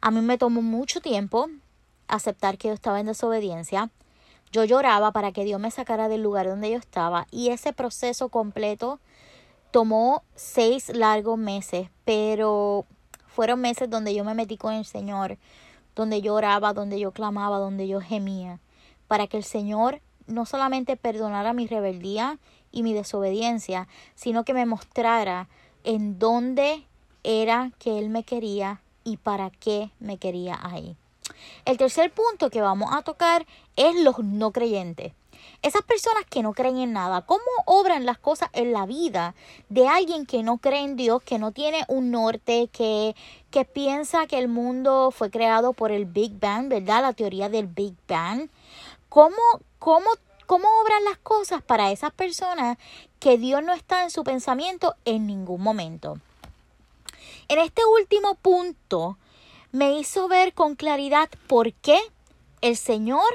A 0.00 0.10
mí 0.10 0.20
me 0.20 0.38
tomó 0.38 0.62
mucho 0.62 1.00
tiempo 1.00 1.48
aceptar 2.06 2.58
que 2.58 2.68
yo 2.68 2.74
estaba 2.74 3.00
en 3.00 3.06
desobediencia. 3.06 3.90
Yo 4.50 4.64
lloraba 4.64 5.12
para 5.12 5.32
que 5.32 5.44
Dios 5.44 5.60
me 5.60 5.70
sacara 5.70 6.08
del 6.08 6.22
lugar 6.22 6.46
donde 6.46 6.70
yo 6.70 6.78
estaba 6.78 7.26
y 7.30 7.50
ese 7.50 7.72
proceso 7.72 8.30
completo 8.30 8.98
Tomó 9.70 10.22
seis 10.34 10.88
largos 10.88 11.38
meses, 11.38 11.90
pero 12.06 12.86
fueron 13.26 13.60
meses 13.60 13.90
donde 13.90 14.14
yo 14.14 14.24
me 14.24 14.32
metí 14.32 14.56
con 14.56 14.72
el 14.72 14.86
Señor, 14.86 15.36
donde 15.94 16.22
yo 16.22 16.34
oraba, 16.34 16.72
donde 16.72 16.98
yo 16.98 17.12
clamaba, 17.12 17.58
donde 17.58 17.86
yo 17.86 18.00
gemía, 18.00 18.60
para 19.08 19.26
que 19.26 19.36
el 19.36 19.44
Señor 19.44 20.00
no 20.26 20.46
solamente 20.46 20.96
perdonara 20.96 21.52
mi 21.52 21.66
rebeldía 21.66 22.38
y 22.70 22.82
mi 22.82 22.94
desobediencia, 22.94 23.88
sino 24.14 24.44
que 24.44 24.54
me 24.54 24.66
mostrara 24.66 25.48
en 25.84 26.18
dónde 26.18 26.84
era 27.24 27.72
que 27.78 27.98
Él 27.98 28.08
me 28.08 28.24
quería 28.24 28.80
y 29.04 29.16
para 29.16 29.50
qué 29.50 29.90
me 30.00 30.18
quería 30.18 30.58
ahí. 30.62 30.96
El 31.64 31.78
tercer 31.78 32.12
punto 32.12 32.50
que 32.50 32.60
vamos 32.60 32.90
a 32.92 33.02
tocar 33.02 33.46
es 33.76 33.94
los 33.96 34.18
no 34.18 34.52
creyentes. 34.52 35.12
Esas 35.62 35.82
personas 35.82 36.24
que 36.28 36.42
no 36.42 36.52
creen 36.52 36.78
en 36.78 36.92
nada, 36.92 37.22
¿cómo 37.22 37.42
obran 37.64 38.06
las 38.06 38.18
cosas 38.18 38.48
en 38.52 38.72
la 38.72 38.86
vida 38.86 39.34
de 39.68 39.88
alguien 39.88 40.26
que 40.26 40.42
no 40.42 40.58
cree 40.58 40.84
en 40.84 40.96
Dios, 40.96 41.22
que 41.22 41.38
no 41.38 41.52
tiene 41.52 41.84
un 41.88 42.10
norte, 42.10 42.68
que, 42.72 43.16
que 43.50 43.64
piensa 43.64 44.26
que 44.26 44.38
el 44.38 44.48
mundo 44.48 45.10
fue 45.10 45.30
creado 45.30 45.72
por 45.72 45.90
el 45.90 46.04
Big 46.04 46.38
Bang, 46.38 46.68
¿verdad? 46.68 47.02
La 47.02 47.12
teoría 47.12 47.48
del 47.48 47.66
Big 47.66 47.94
Bang. 48.06 48.48
¿Cómo, 49.08 49.36
cómo, 49.78 50.06
cómo 50.48 50.66
obran 50.80 51.04
las 51.04 51.18
cosas 51.18 51.62
para 51.62 51.92
esas 51.92 52.10
personas 52.10 52.78
que 53.20 53.36
Dios 53.36 53.62
no 53.62 53.74
está 53.74 54.02
en 54.02 54.10
su 54.10 54.24
pensamiento 54.24 54.96
en 55.04 55.26
ningún 55.26 55.60
momento? 55.60 56.18
En 57.48 57.58
este 57.58 57.84
último 57.84 58.34
punto 58.34 59.18
me 59.72 59.98
hizo 59.98 60.26
ver 60.26 60.54
con 60.54 60.74
claridad 60.74 61.28
por 61.48 61.74
qué 61.74 62.00
el 62.62 62.78
Señor 62.78 63.28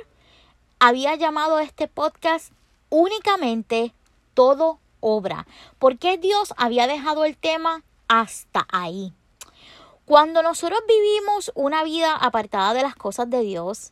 había 0.79 1.13
llamado 1.13 1.58
a 1.58 1.63
este 1.63 1.88
podcast 1.88 2.51
únicamente 2.89 3.93
todo 4.34 4.79
obra. 5.00 5.46
porque 5.77 6.17
Dios 6.17 6.51
había 6.58 6.88
dejado 6.88 7.25
el 7.25 7.38
tema 7.38 7.84
hasta 8.08 8.65
ahí? 8.72 9.13
Cuando 10.05 10.41
nosotros 10.41 10.79
vivimos 10.88 11.51
una 11.53 11.84
vida 11.84 12.15
apartada 12.15 12.74
de 12.74 12.82
las 12.82 12.96
cosas 12.96 13.29
de 13.29 13.41
Dios, 13.41 13.91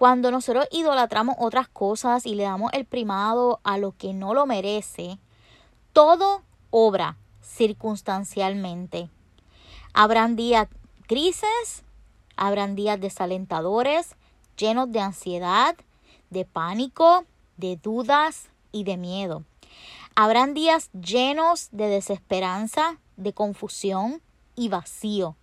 cuando 0.00 0.30
nosotros 0.30 0.66
idolatramos 0.70 1.36
otras 1.38 1.68
cosas 1.68 2.24
y 2.24 2.34
le 2.34 2.44
damos 2.44 2.72
el 2.72 2.86
primado 2.86 3.60
a 3.64 3.76
lo 3.76 3.92
que 3.92 4.14
no 4.14 4.32
lo 4.32 4.46
merece, 4.46 5.18
todo 5.92 6.40
obra 6.70 7.18
circunstancialmente. 7.42 9.10
Habrán 9.92 10.36
días 10.36 10.68
grises, 11.06 11.84
habrán 12.34 12.76
días 12.76 12.98
desalentadores, 12.98 14.16
llenos 14.56 14.90
de 14.90 15.00
ansiedad, 15.00 15.76
de 16.30 16.46
pánico, 16.46 17.26
de 17.58 17.76
dudas 17.76 18.48
y 18.72 18.84
de 18.84 18.96
miedo. 18.96 19.44
Habrán 20.14 20.54
días 20.54 20.88
llenos 20.92 21.68
de 21.72 21.88
desesperanza, 21.88 22.96
de 23.18 23.34
confusión 23.34 24.22
y 24.56 24.70
vacío. 24.70 25.36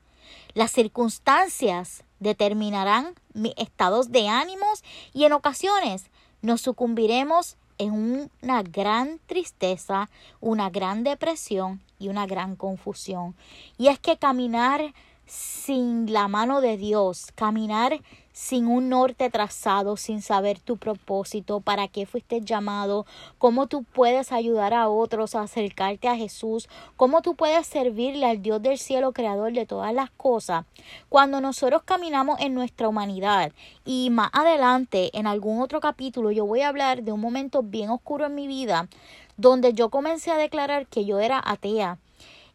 Las 0.53 0.71
circunstancias 0.71 2.03
determinarán 2.19 3.13
mis 3.33 3.53
estados 3.57 4.11
de 4.11 4.27
ánimos 4.27 4.83
y 5.13 5.25
en 5.25 5.33
ocasiones 5.33 6.09
nos 6.41 6.61
sucumbiremos 6.61 7.57
en 7.77 8.29
una 8.41 8.63
gran 8.63 9.19
tristeza, 9.27 10.09
una 10.39 10.69
gran 10.69 11.03
depresión 11.03 11.81
y 11.99 12.09
una 12.09 12.25
gran 12.25 12.55
confusión. 12.55 13.35
Y 13.77 13.87
es 13.87 13.99
que 13.99 14.17
caminar 14.17 14.93
sin 15.25 16.11
la 16.11 16.27
mano 16.27 16.61
de 16.61 16.77
Dios, 16.77 17.27
caminar 17.35 18.01
sin 18.37 18.67
un 18.67 18.89
norte 18.89 19.31
trazado, 19.31 19.97
sin 19.97 20.21
saber 20.21 20.59
tu 20.59 20.77
propósito, 20.77 21.59
para 21.59 21.87
qué 21.87 22.05
fuiste 22.05 22.39
llamado, 22.39 23.07
cómo 23.39 23.65
tú 23.65 23.83
puedes 23.83 24.31
ayudar 24.31 24.75
a 24.75 24.89
otros 24.89 25.33
a 25.33 25.41
acercarte 25.41 26.07
a 26.07 26.15
Jesús, 26.15 26.69
cómo 26.97 27.23
tú 27.23 27.33
puedes 27.33 27.65
servirle 27.65 28.27
al 28.27 28.43
Dios 28.43 28.61
del 28.61 28.77
cielo, 28.77 29.11
creador 29.11 29.53
de 29.53 29.65
todas 29.65 29.91
las 29.91 30.11
cosas. 30.11 30.65
Cuando 31.09 31.41
nosotros 31.41 31.81
caminamos 31.81 32.39
en 32.39 32.53
nuestra 32.53 32.87
humanidad 32.87 33.53
y 33.83 34.11
más 34.11 34.29
adelante 34.33 35.09
en 35.17 35.25
algún 35.25 35.59
otro 35.59 35.79
capítulo 35.79 36.29
yo 36.29 36.45
voy 36.45 36.61
a 36.61 36.67
hablar 36.67 37.01
de 37.01 37.11
un 37.11 37.19
momento 37.19 37.63
bien 37.63 37.89
oscuro 37.89 38.27
en 38.27 38.35
mi 38.35 38.45
vida 38.45 38.87
donde 39.35 39.73
yo 39.73 39.89
comencé 39.89 40.29
a 40.29 40.37
declarar 40.37 40.85
que 40.85 41.05
yo 41.05 41.19
era 41.19 41.41
atea 41.43 41.97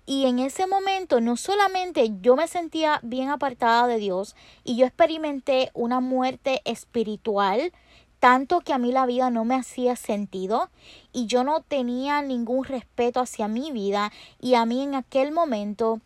y 0.05 0.27
en 0.27 0.39
ese 0.39 0.67
momento 0.67 1.21
no 1.21 1.37
solamente 1.37 2.13
yo 2.21 2.35
me 2.37 2.49
sentía 2.49 2.99
bien 3.03 3.31
apartada 3.31 3.87
de 3.87 3.99
Dios 3.99 4.35
y 4.65 4.77
yo 4.77 4.87
experimenté 4.87 5.71
una 5.75 6.01
muerte 6.01 6.61
espiritual, 6.65 7.73
tanto 8.19 8.61
que 8.61 8.73
a 8.73 8.79
mí 8.79 8.93
la 8.93 9.07
vida 9.07 9.31
no 9.31 9.45
me 9.45 9.55
hacía 9.55 9.97
sentido 9.97 10.71
y 11.13 11.27
yo 11.27 11.45
no 11.45 11.61
tenía 11.61 12.23
ningún 12.23 12.65
respeto 12.65 13.21
hacia 13.21 13.49
mi 13.49 13.71
vida 13.71 14.13
y 14.41 14.55
a 14.55 14.65
mí 14.65 14.83
en 14.83 14.95
aquel 14.95 15.33
momento 15.33 16.01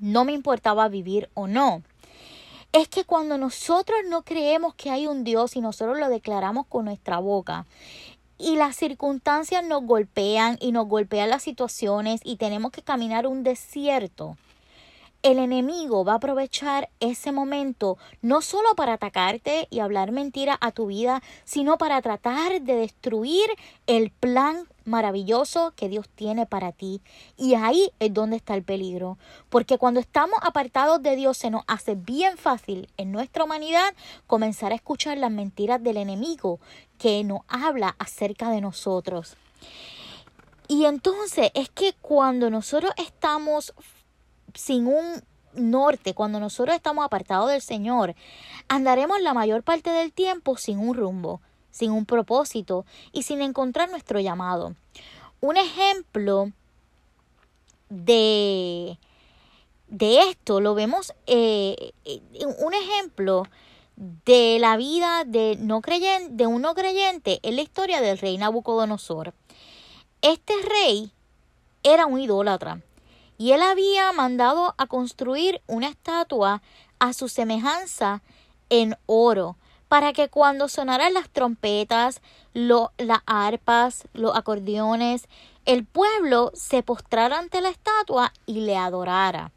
no 0.00 0.24
me 0.24 0.32
importaba 0.32 0.88
vivir 0.88 1.28
o 1.34 1.46
no. 1.46 1.82
Es 2.72 2.88
que 2.88 3.04
cuando 3.04 3.36
nosotros 3.36 3.98
no 4.08 4.22
creemos 4.22 4.74
que 4.74 4.90
hay 4.90 5.08
un 5.08 5.24
Dios 5.24 5.56
y 5.56 5.60
nosotros 5.60 5.98
lo 5.98 6.08
declaramos 6.08 6.66
con 6.66 6.84
nuestra 6.84 7.18
boca 7.18 7.66
y 8.40 8.56
las 8.56 8.76
circunstancias 8.76 9.64
nos 9.64 9.84
golpean 9.84 10.56
y 10.60 10.72
nos 10.72 10.88
golpean 10.88 11.28
las 11.28 11.42
situaciones 11.42 12.20
y 12.24 12.36
tenemos 12.36 12.72
que 12.72 12.82
caminar 12.82 13.26
un 13.26 13.42
desierto, 13.42 14.36
el 15.22 15.38
enemigo 15.38 16.02
va 16.04 16.12
a 16.12 16.16
aprovechar 16.16 16.88
ese 16.98 17.30
momento 17.30 17.98
no 18.22 18.40
solo 18.40 18.74
para 18.74 18.94
atacarte 18.94 19.68
y 19.70 19.80
hablar 19.80 20.12
mentira 20.12 20.56
a 20.60 20.72
tu 20.72 20.86
vida, 20.86 21.22
sino 21.44 21.76
para 21.76 22.00
tratar 22.00 22.62
de 22.62 22.74
destruir 22.74 23.46
el 23.86 24.10
plan 24.10 24.66
maravilloso 24.84 25.72
que 25.76 25.88
Dios 25.88 26.08
tiene 26.08 26.46
para 26.46 26.72
ti. 26.72 27.00
Y 27.36 27.54
ahí 27.54 27.90
es 27.98 28.12
donde 28.12 28.36
está 28.36 28.54
el 28.54 28.62
peligro. 28.62 29.18
Porque 29.48 29.78
cuando 29.78 30.00
estamos 30.00 30.38
apartados 30.42 31.02
de 31.02 31.16
Dios 31.16 31.36
se 31.36 31.50
nos 31.50 31.62
hace 31.66 31.94
bien 31.94 32.36
fácil 32.36 32.88
en 32.96 33.12
nuestra 33.12 33.44
humanidad 33.44 33.94
comenzar 34.26 34.72
a 34.72 34.76
escuchar 34.76 35.18
las 35.18 35.30
mentiras 35.30 35.82
del 35.82 35.96
enemigo 35.96 36.60
que 36.98 37.24
nos 37.24 37.40
habla 37.48 37.94
acerca 37.98 38.50
de 38.50 38.60
nosotros. 38.60 39.36
Y 40.68 40.84
entonces 40.84 41.50
es 41.54 41.68
que 41.68 41.94
cuando 42.00 42.48
nosotros 42.48 42.92
estamos 42.96 43.74
sin 44.54 44.86
un 44.86 45.22
norte, 45.54 46.14
cuando 46.14 46.38
nosotros 46.38 46.76
estamos 46.76 47.04
apartados 47.04 47.50
del 47.50 47.62
Señor, 47.62 48.14
andaremos 48.68 49.20
la 49.20 49.34
mayor 49.34 49.62
parte 49.62 49.90
del 49.90 50.12
tiempo 50.12 50.56
sin 50.56 50.78
un 50.78 50.94
rumbo, 50.94 51.40
sin 51.70 51.90
un 51.90 52.06
propósito 52.06 52.84
y 53.12 53.22
sin 53.22 53.42
encontrar 53.42 53.90
nuestro 53.90 54.20
llamado. 54.20 54.74
Un 55.40 55.56
ejemplo 55.56 56.52
de, 57.88 58.98
de 59.88 60.20
esto 60.22 60.60
lo 60.60 60.74
vemos, 60.74 61.12
eh, 61.26 61.92
eh, 62.04 62.20
un 62.58 62.74
ejemplo 62.74 63.44
de 63.96 64.58
la 64.58 64.76
vida 64.76 65.24
de, 65.26 65.56
no 65.60 65.82
creyente, 65.82 66.30
de 66.32 66.46
un 66.46 66.62
no 66.62 66.74
creyente 66.74 67.38
en 67.42 67.56
la 67.56 67.62
historia 67.62 68.00
del 68.00 68.18
rey 68.18 68.38
Nabucodonosor. 68.38 69.34
Este 70.22 70.54
rey 70.62 71.12
era 71.82 72.06
un 72.06 72.20
idólatra 72.20 72.80
y 73.36 73.52
él 73.52 73.62
había 73.62 74.12
mandado 74.12 74.74
a 74.78 74.86
construir 74.86 75.60
una 75.66 75.88
estatua 75.88 76.62
a 76.98 77.12
su 77.12 77.28
semejanza 77.28 78.22
en 78.68 78.96
oro, 79.06 79.56
para 79.90 80.12
que 80.12 80.28
cuando 80.28 80.68
sonaran 80.68 81.14
las 81.14 81.28
trompetas, 81.28 82.22
las 82.54 83.18
arpas, 83.26 84.04
los 84.12 84.36
acordeones, 84.36 85.26
el 85.66 85.84
pueblo 85.84 86.52
se 86.54 86.84
postrara 86.84 87.40
ante 87.40 87.60
la 87.60 87.70
estatua 87.70 88.32
y 88.46 88.60
le 88.60 88.76
adorara. 88.76 89.50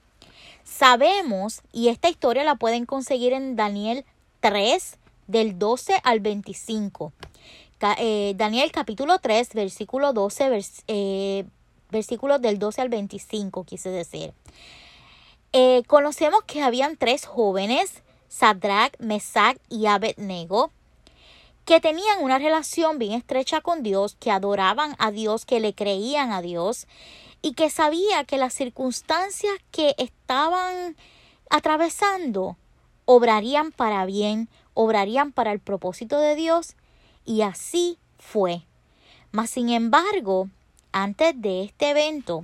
Sabemos, 0.63 1.61
y 1.71 1.89
esta 1.89 2.09
historia 2.09 2.43
la 2.43 2.55
pueden 2.55 2.87
conseguir 2.87 3.31
en 3.31 3.55
Daniel 3.55 4.05
3, 4.39 4.97
del 5.27 5.59
12 5.59 6.01
al 6.03 6.19
25. 6.19 7.13
Eh, 7.99 8.33
Daniel 8.35 8.71
capítulo 8.71 9.19
3, 9.19 9.53
versículo 9.53 10.13
12, 10.13 10.61
eh, 10.87 11.45
versículos 11.91 12.41
del 12.41 12.57
12 12.57 12.81
al 12.81 12.89
25, 12.89 13.65
quise 13.65 13.89
decir. 13.89 14.33
Eh, 15.51 15.83
conocemos 15.85 16.41
que 16.47 16.63
habían 16.63 16.97
tres 16.97 17.27
jóvenes, 17.27 18.01
Sadrach, 18.33 18.93
Mesach 18.97 19.57
y 19.69 19.85
Abednego, 19.85 20.71
que 21.65 21.79
tenían 21.79 22.23
una 22.23 22.39
relación 22.39 22.97
bien 22.97 23.13
estrecha 23.13 23.61
con 23.61 23.83
Dios, 23.83 24.17
que 24.19 24.31
adoraban 24.31 24.95
a 24.97 25.11
Dios, 25.11 25.45
que 25.45 25.59
le 25.59 25.75
creían 25.75 26.31
a 26.31 26.41
Dios 26.41 26.87
y 27.43 27.53
que 27.53 27.69
sabía 27.69 28.23
que 28.23 28.37
las 28.37 28.53
circunstancias 28.53 29.53
que 29.69 29.93
estaban 29.99 30.97
atravesando 31.51 32.57
obrarían 33.05 33.71
para 33.71 34.03
bien, 34.05 34.49
obrarían 34.73 35.31
para 35.31 35.51
el 35.51 35.59
propósito 35.59 36.19
de 36.19 36.35
Dios 36.35 36.75
y 37.25 37.43
así 37.43 37.99
fue. 38.17 38.63
Mas 39.31 39.51
sin 39.51 39.69
embargo, 39.69 40.49
antes 40.93 41.39
de 41.41 41.63
este 41.63 41.89
evento 41.89 42.43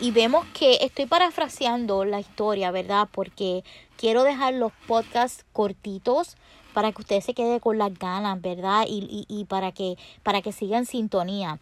y 0.00 0.12
vemos 0.12 0.46
que 0.54 0.78
estoy 0.82 1.06
parafraseando 1.06 2.04
la 2.04 2.20
historia, 2.20 2.70
¿verdad? 2.70 3.08
Porque 3.10 3.64
quiero 3.96 4.22
dejar 4.22 4.54
los 4.54 4.72
podcasts 4.86 5.44
cortitos 5.52 6.36
para 6.72 6.92
que 6.92 7.02
usted 7.02 7.20
se 7.20 7.34
quede 7.34 7.58
con 7.58 7.78
las 7.78 7.98
ganas, 7.98 8.40
¿verdad? 8.40 8.84
Y, 8.86 9.26
y, 9.28 9.44
para, 9.46 9.72
que, 9.72 9.96
para 10.22 10.42
que 10.42 10.52
siga 10.52 10.78
en 10.78 10.86
sintonía. 10.86 11.58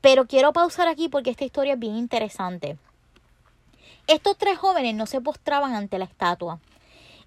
Pero 0.00 0.26
quiero 0.26 0.52
pausar 0.54 0.88
aquí 0.88 1.08
porque 1.08 1.30
esta 1.30 1.44
historia 1.44 1.74
es 1.74 1.78
bien 1.78 1.96
interesante. 1.96 2.78
Estos 4.06 4.38
tres 4.38 4.56
jóvenes 4.56 4.94
no 4.94 5.04
se 5.06 5.20
postraban 5.20 5.74
ante 5.74 5.98
la 5.98 6.06
estatua. 6.06 6.60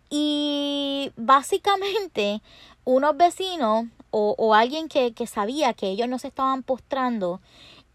Y 0.10 1.12
básicamente 1.18 2.42
unos 2.84 3.16
vecinos 3.16 3.86
o, 4.10 4.34
o 4.38 4.56
alguien 4.56 4.88
que, 4.88 5.14
que 5.14 5.28
sabía 5.28 5.74
que 5.74 5.90
ellos 5.90 6.08
no 6.08 6.18
se 6.18 6.30
estaban 6.30 6.64
postrando 6.64 7.42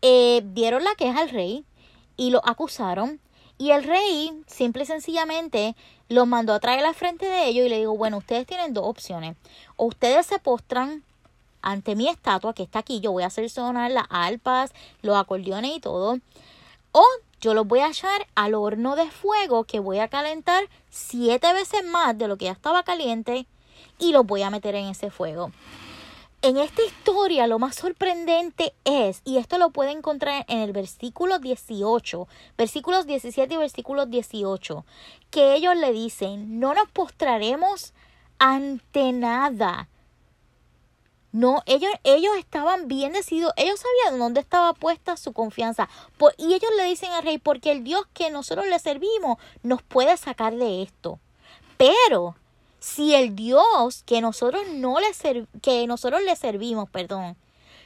eh, 0.06 0.42
dieron 0.44 0.84
la 0.84 0.94
queja 0.96 1.20
al 1.20 1.30
rey 1.30 1.64
y 2.18 2.28
lo 2.28 2.46
acusaron. 2.46 3.20
Y 3.56 3.70
el 3.70 3.84
rey 3.84 4.42
simple 4.46 4.82
y 4.82 4.86
sencillamente 4.86 5.74
los 6.10 6.26
mandó 6.26 6.52
a 6.52 6.60
traer 6.60 6.80
a 6.80 6.82
la 6.82 6.92
frente 6.92 7.24
de 7.24 7.46
ellos 7.46 7.64
y 7.64 7.68
le 7.70 7.78
dijo, 7.78 7.96
bueno, 7.96 8.18
ustedes 8.18 8.46
tienen 8.46 8.74
dos 8.74 8.84
opciones. 8.86 9.34
O 9.76 9.86
ustedes 9.86 10.26
se 10.26 10.38
postran 10.38 11.04
ante 11.62 11.96
mi 11.96 12.08
estatua 12.08 12.52
que 12.52 12.64
está 12.64 12.80
aquí, 12.80 13.00
yo 13.00 13.12
voy 13.12 13.22
a 13.22 13.28
hacer 13.28 13.48
sonar 13.48 13.90
las 13.90 14.04
alpas, 14.10 14.74
los 15.00 15.16
acordeones 15.16 15.74
y 15.74 15.80
todo. 15.80 16.18
O 16.92 17.02
yo 17.40 17.54
los 17.54 17.66
voy 17.66 17.80
a 17.80 17.88
echar 17.88 18.26
al 18.34 18.52
horno 18.52 18.96
de 18.96 19.10
fuego 19.10 19.64
que 19.64 19.80
voy 19.80 20.00
a 20.00 20.08
calentar 20.08 20.68
siete 20.90 21.50
veces 21.54 21.82
más 21.82 22.18
de 22.18 22.28
lo 22.28 22.36
que 22.36 22.44
ya 22.44 22.52
estaba 22.52 22.82
caliente 22.82 23.46
y 23.98 24.12
los 24.12 24.26
voy 24.26 24.42
a 24.42 24.50
meter 24.50 24.74
en 24.74 24.88
ese 24.88 25.10
fuego 25.10 25.50
en 26.44 26.58
esta 26.58 26.82
historia 26.82 27.46
lo 27.46 27.58
más 27.58 27.74
sorprendente 27.74 28.74
es, 28.84 29.22
y 29.24 29.38
esto 29.38 29.56
lo 29.56 29.70
puede 29.70 29.92
encontrar 29.92 30.44
en 30.48 30.58
el 30.58 30.72
versículo 30.72 31.38
18, 31.38 32.28
versículos 32.58 33.06
17 33.06 33.54
y 33.54 33.56
versículos 33.56 34.10
18, 34.10 34.84
que 35.30 35.54
ellos 35.54 35.74
le 35.74 35.90
dicen, 35.92 36.60
no 36.60 36.74
nos 36.74 36.90
postraremos 36.90 37.94
ante 38.38 39.12
nada. 39.12 39.88
No, 41.32 41.62
ellos, 41.64 41.90
ellos 42.04 42.36
estaban 42.38 42.88
bien 42.88 43.14
decididos, 43.14 43.54
ellos 43.56 43.80
sabían 43.80 44.18
dónde 44.18 44.40
estaba 44.40 44.74
puesta 44.74 45.16
su 45.16 45.32
confianza. 45.32 45.88
y 46.36 46.52
ellos 46.52 46.70
le 46.76 46.84
dicen 46.84 47.10
al 47.12 47.22
rey, 47.22 47.38
porque 47.38 47.72
el 47.72 47.84
Dios 47.84 48.04
que 48.12 48.30
nosotros 48.30 48.66
le 48.66 48.78
servimos 48.78 49.38
nos 49.62 49.82
puede 49.82 50.14
sacar 50.18 50.54
de 50.54 50.82
esto. 50.82 51.18
Pero 51.78 52.36
si 52.84 53.14
el 53.14 53.34
Dios 53.34 54.02
que 54.04 54.20
nosotros 54.20 54.62
no 54.74 54.98
le 55.00 55.06
que 55.62 55.86
nosotros 55.86 56.20
le 56.22 56.36
servimos, 56.36 56.90
perdón, 56.90 57.34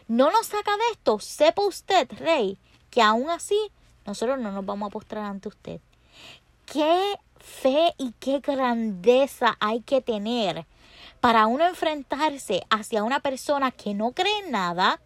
no 0.09 0.33
nos 0.33 0.49
saca 0.49 0.73
de 0.73 0.83
esto, 0.91 1.21
sepa 1.21 1.63
usted, 1.63 2.11
rey, 2.19 2.59
que 2.91 3.01
aún 3.01 3.31
así 3.31 3.57
nosotros 4.05 4.41
no 4.41 4.51
nos 4.51 4.67
vamos 4.67 4.89
a 4.89 4.91
postrar 4.91 5.27
ante 5.27 5.51
usted. 5.51 5.81
Qué 6.67 7.15
fe 7.39 7.95
y 7.97 8.13
qué 8.19 8.41
grandeza 8.41 9.57
hay 9.61 9.83
que 9.83 10.01
tener 10.01 10.67
para 11.21 11.47
uno 11.47 11.65
enfrentarse 11.65 12.65
hacia 12.69 13.05
una 13.05 13.21
persona 13.21 13.71
que 13.71 13.95
no 13.95 14.11
cree 14.11 14.37
en 14.41 14.51
nada, 14.51 15.01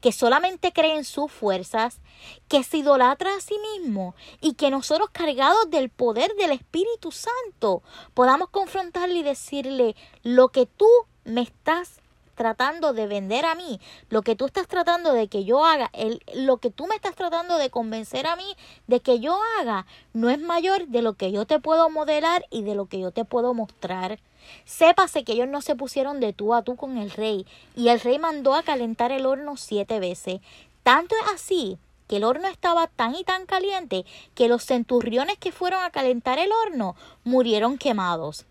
que 0.00 0.12
solamente 0.12 0.72
cree 0.72 0.96
en 0.96 1.04
sus 1.04 1.30
fuerzas, 1.30 2.00
que 2.48 2.62
se 2.62 2.78
idolatra 2.78 3.34
a 3.34 3.40
sí 3.40 3.54
mismo 3.74 4.14
y 4.40 4.54
que 4.54 4.70
nosotros 4.70 5.08
cargados 5.12 5.70
del 5.70 5.90
poder 5.90 6.34
del 6.36 6.52
Espíritu 6.52 7.12
Santo 7.12 7.82
podamos 8.14 8.50
confrontarle 8.50 9.18
y 9.18 9.22
decirle 9.22 9.96
lo 10.22 10.48
que 10.48 10.66
tú 10.66 10.88
me 11.24 11.42
estás 11.42 12.00
tratando 12.36 12.92
de 12.92 13.08
vender 13.08 13.44
a 13.44 13.56
mí, 13.56 13.80
lo 14.10 14.22
que 14.22 14.36
tú 14.36 14.46
estás 14.46 14.68
tratando 14.68 15.12
de 15.12 15.26
que 15.26 15.44
yo 15.44 15.64
haga, 15.64 15.90
el, 15.92 16.22
lo 16.34 16.58
que 16.58 16.70
tú 16.70 16.86
me 16.86 16.94
estás 16.94 17.16
tratando 17.16 17.58
de 17.58 17.70
convencer 17.70 18.28
a 18.28 18.36
mí 18.36 18.56
de 18.86 19.00
que 19.00 19.18
yo 19.18 19.36
haga, 19.58 19.86
no 20.12 20.30
es 20.30 20.38
mayor 20.38 20.86
de 20.86 21.02
lo 21.02 21.14
que 21.14 21.32
yo 21.32 21.46
te 21.46 21.58
puedo 21.58 21.90
modelar 21.90 22.44
y 22.50 22.62
de 22.62 22.76
lo 22.76 22.86
que 22.86 23.00
yo 23.00 23.10
te 23.10 23.24
puedo 23.24 23.54
mostrar. 23.54 24.20
Sépase 24.64 25.24
que 25.24 25.32
ellos 25.32 25.48
no 25.48 25.62
se 25.62 25.74
pusieron 25.74 26.20
de 26.20 26.32
tú 26.32 26.54
a 26.54 26.62
tú 26.62 26.76
con 26.76 26.98
el 26.98 27.10
rey, 27.10 27.46
y 27.74 27.88
el 27.88 27.98
rey 27.98 28.20
mandó 28.20 28.54
a 28.54 28.62
calentar 28.62 29.10
el 29.10 29.26
horno 29.26 29.56
siete 29.56 29.98
veces. 29.98 30.40
Tanto 30.84 31.16
es 31.16 31.32
así 31.34 31.78
que 32.06 32.18
el 32.18 32.24
horno 32.24 32.46
estaba 32.46 32.86
tan 32.86 33.14
y 33.14 33.24
tan 33.24 33.46
caliente 33.46 34.04
que 34.34 34.48
los 34.48 34.64
centuriones 34.64 35.38
que 35.38 35.50
fueron 35.50 35.82
a 35.82 35.90
calentar 35.90 36.38
el 36.38 36.52
horno 36.52 36.94
murieron 37.24 37.78
quemados. 37.78 38.46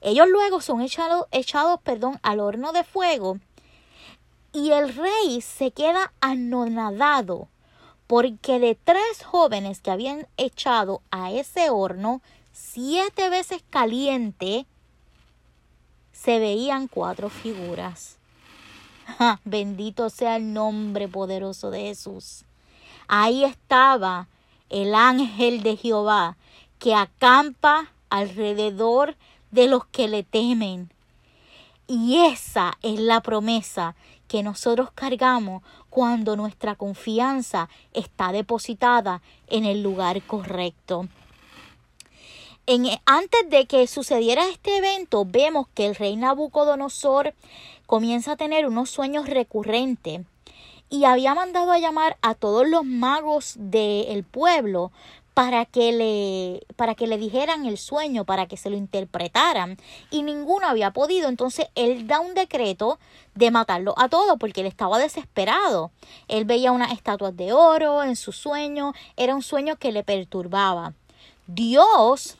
Ellos 0.00 0.28
luego 0.28 0.60
son 0.60 0.80
echados, 0.80 1.26
echados 1.30 1.80
perdón, 1.82 2.18
al 2.22 2.40
horno 2.40 2.72
de 2.72 2.84
fuego 2.84 3.38
y 4.52 4.72
el 4.72 4.94
rey 4.94 5.40
se 5.40 5.70
queda 5.70 6.12
anonadado 6.20 7.48
porque 8.06 8.58
de 8.58 8.74
tres 8.74 9.22
jóvenes 9.24 9.80
que 9.80 9.90
habían 9.90 10.26
echado 10.36 11.00
a 11.10 11.30
ese 11.30 11.70
horno 11.70 12.20
siete 12.52 13.30
veces 13.30 13.62
caliente, 13.70 14.66
se 16.12 16.40
veían 16.40 16.88
cuatro 16.88 17.30
figuras. 17.30 18.18
bendito 19.44 20.10
sea 20.10 20.36
el 20.36 20.52
nombre 20.52 21.06
poderoso 21.06 21.70
de 21.70 21.82
Jesús. 21.82 22.44
Ahí 23.06 23.44
estaba 23.44 24.26
el 24.68 24.94
ángel 24.94 25.62
de 25.62 25.76
Jehová 25.76 26.36
que 26.78 26.94
acampa 26.94 27.92
alrededor 28.08 29.16
de 29.50 29.68
los 29.68 29.84
que 29.86 30.08
le 30.08 30.22
temen. 30.22 30.92
Y 31.86 32.18
esa 32.18 32.78
es 32.82 33.00
la 33.00 33.20
promesa 33.20 33.96
que 34.28 34.42
nosotros 34.42 34.90
cargamos 34.94 35.62
cuando 35.88 36.36
nuestra 36.36 36.76
confianza 36.76 37.68
está 37.92 38.30
depositada 38.32 39.22
en 39.48 39.64
el 39.64 39.82
lugar 39.82 40.22
correcto 40.22 41.08
antes 43.04 43.50
de 43.50 43.66
que 43.66 43.86
sucediera 43.88 44.48
este 44.48 44.76
evento, 44.76 45.24
vemos 45.24 45.66
que 45.74 45.86
el 45.86 45.96
rey 45.96 46.14
Nabucodonosor 46.14 47.34
comienza 47.86 48.32
a 48.32 48.36
tener 48.36 48.66
unos 48.66 48.90
sueños 48.90 49.28
recurrentes 49.28 50.20
y 50.88 51.04
había 51.04 51.34
mandado 51.34 51.72
a 51.72 51.80
llamar 51.80 52.16
a 52.22 52.34
todos 52.34 52.68
los 52.68 52.84
magos 52.84 53.54
del 53.58 54.22
pueblo 54.22 54.92
para 55.34 55.64
que 55.64 55.92
le 55.92 56.66
para 56.76 56.94
que 56.94 57.06
le 57.06 57.18
dijeran 57.18 57.66
el 57.66 57.78
sueño, 57.78 58.24
para 58.24 58.46
que 58.46 58.56
se 58.56 58.70
lo 58.70 58.76
interpretaran 58.76 59.76
y 60.10 60.22
ninguno 60.22 60.66
había 60.66 60.90
podido, 60.92 61.28
entonces 61.28 61.68
él 61.74 62.06
da 62.06 62.20
un 62.20 62.34
decreto 62.34 62.98
de 63.34 63.50
matarlo 63.50 63.94
a 63.96 64.08
todos 64.08 64.36
porque 64.38 64.60
él 64.62 64.66
estaba 64.66 64.98
desesperado. 64.98 65.92
Él 66.28 66.44
veía 66.44 66.72
unas 66.72 66.92
estatuas 66.92 67.36
de 67.36 67.52
oro 67.52 68.02
en 68.02 68.16
su 68.16 68.32
sueño, 68.32 68.92
era 69.16 69.34
un 69.34 69.42
sueño 69.42 69.76
que 69.76 69.92
le 69.92 70.02
perturbaba. 70.02 70.94
Dios 71.46 72.36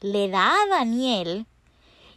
le 0.00 0.28
da 0.28 0.52
a 0.52 0.66
Daniel 0.68 1.46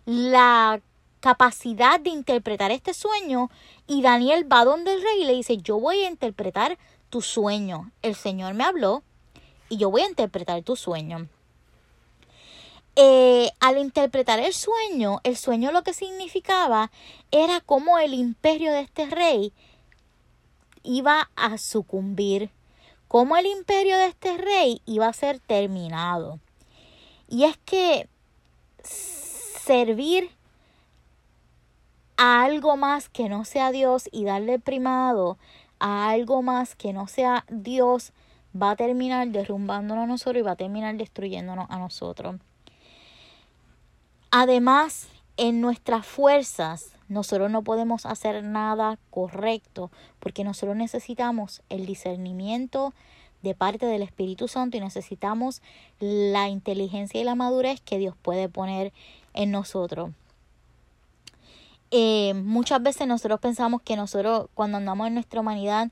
la 0.05 0.81
capacidad 1.19 1.99
de 1.99 2.09
interpretar 2.09 2.71
este 2.71 2.93
sueño 2.93 3.49
y 3.87 4.01
Daniel 4.01 4.51
va 4.51 4.65
donde 4.65 4.93
el 4.93 5.01
rey 5.01 5.21
y 5.21 5.25
le 5.25 5.33
dice, 5.33 5.57
yo 5.57 5.79
voy 5.79 5.99
a 5.99 6.09
interpretar 6.09 6.77
tu 7.09 7.21
sueño. 7.21 7.91
El 8.01 8.15
Señor 8.15 8.53
me 8.53 8.65
habló 8.65 9.03
y 9.73 9.77
yo 9.77 9.89
voy 9.89 10.01
a 10.01 10.07
interpretar 10.07 10.61
tu 10.61 10.75
sueño. 10.75 11.27
Eh, 12.95 13.49
al 13.59 13.79
interpretar 13.79 14.39
el 14.39 14.53
sueño, 14.53 15.19
el 15.23 15.35
sueño 15.35 15.71
lo 15.71 15.81
que 15.81 15.95
significaba 15.95 16.91
era 17.31 17.59
como 17.59 17.97
el 17.97 18.13
imperio 18.13 18.71
de 18.71 18.81
este 18.81 19.07
rey 19.07 19.51
iba 20.83 21.31
a 21.35 21.57
sucumbir, 21.57 22.51
cómo 23.07 23.35
el 23.35 23.47
imperio 23.47 23.97
de 23.97 24.07
este 24.07 24.37
rey 24.37 24.81
iba 24.85 25.07
a 25.07 25.13
ser 25.13 25.39
terminado. 25.39 26.39
Y 27.27 27.45
es 27.45 27.57
que 27.65 28.07
servir 28.83 30.29
a 32.17 32.43
algo 32.43 32.77
más 32.77 33.09
que 33.09 33.27
no 33.27 33.43
sea 33.43 33.71
Dios 33.71 34.07
y 34.11 34.25
darle 34.25 34.59
primado 34.59 35.39
a 35.79 36.09
algo 36.09 36.43
más 36.43 36.75
que 36.75 36.93
no 36.93 37.07
sea 37.07 37.45
Dios 37.49 38.13
va 38.59 38.71
a 38.71 38.75
terminar 38.75 39.27
derrumbándonos 39.29 40.03
a 40.03 40.07
nosotros 40.07 40.39
y 40.39 40.43
va 40.43 40.51
a 40.51 40.55
terminar 40.55 40.95
destruyéndonos 40.95 41.67
a 41.69 41.77
nosotros. 41.77 42.35
Además, 44.31 45.07
en 45.37 45.61
nuestras 45.61 46.05
fuerzas, 46.05 46.95
nosotros 47.07 47.51
no 47.51 47.63
podemos 47.63 48.05
hacer 48.05 48.43
nada 48.43 48.97
correcto 49.09 49.91
porque 50.19 50.43
nosotros 50.43 50.75
necesitamos 50.75 51.61
el 51.69 51.85
discernimiento 51.85 52.93
de 53.41 53.55
parte 53.55 53.85
del 53.85 54.01
Espíritu 54.01 54.47
Santo 54.47 54.77
y 54.77 54.79
necesitamos 54.79 55.61
la 55.99 56.47
inteligencia 56.49 57.19
y 57.19 57.23
la 57.23 57.35
madurez 57.35 57.81
que 57.81 57.97
Dios 57.97 58.15
puede 58.21 58.49
poner 58.49 58.93
en 59.33 59.51
nosotros. 59.51 60.11
Eh, 61.91 62.33
muchas 62.33 62.81
veces 62.81 63.05
nosotros 63.05 63.39
pensamos 63.39 63.81
que 63.83 63.95
nosotros, 63.95 64.47
cuando 64.55 64.77
andamos 64.77 65.07
en 65.07 65.13
nuestra 65.13 65.41
humanidad, 65.41 65.91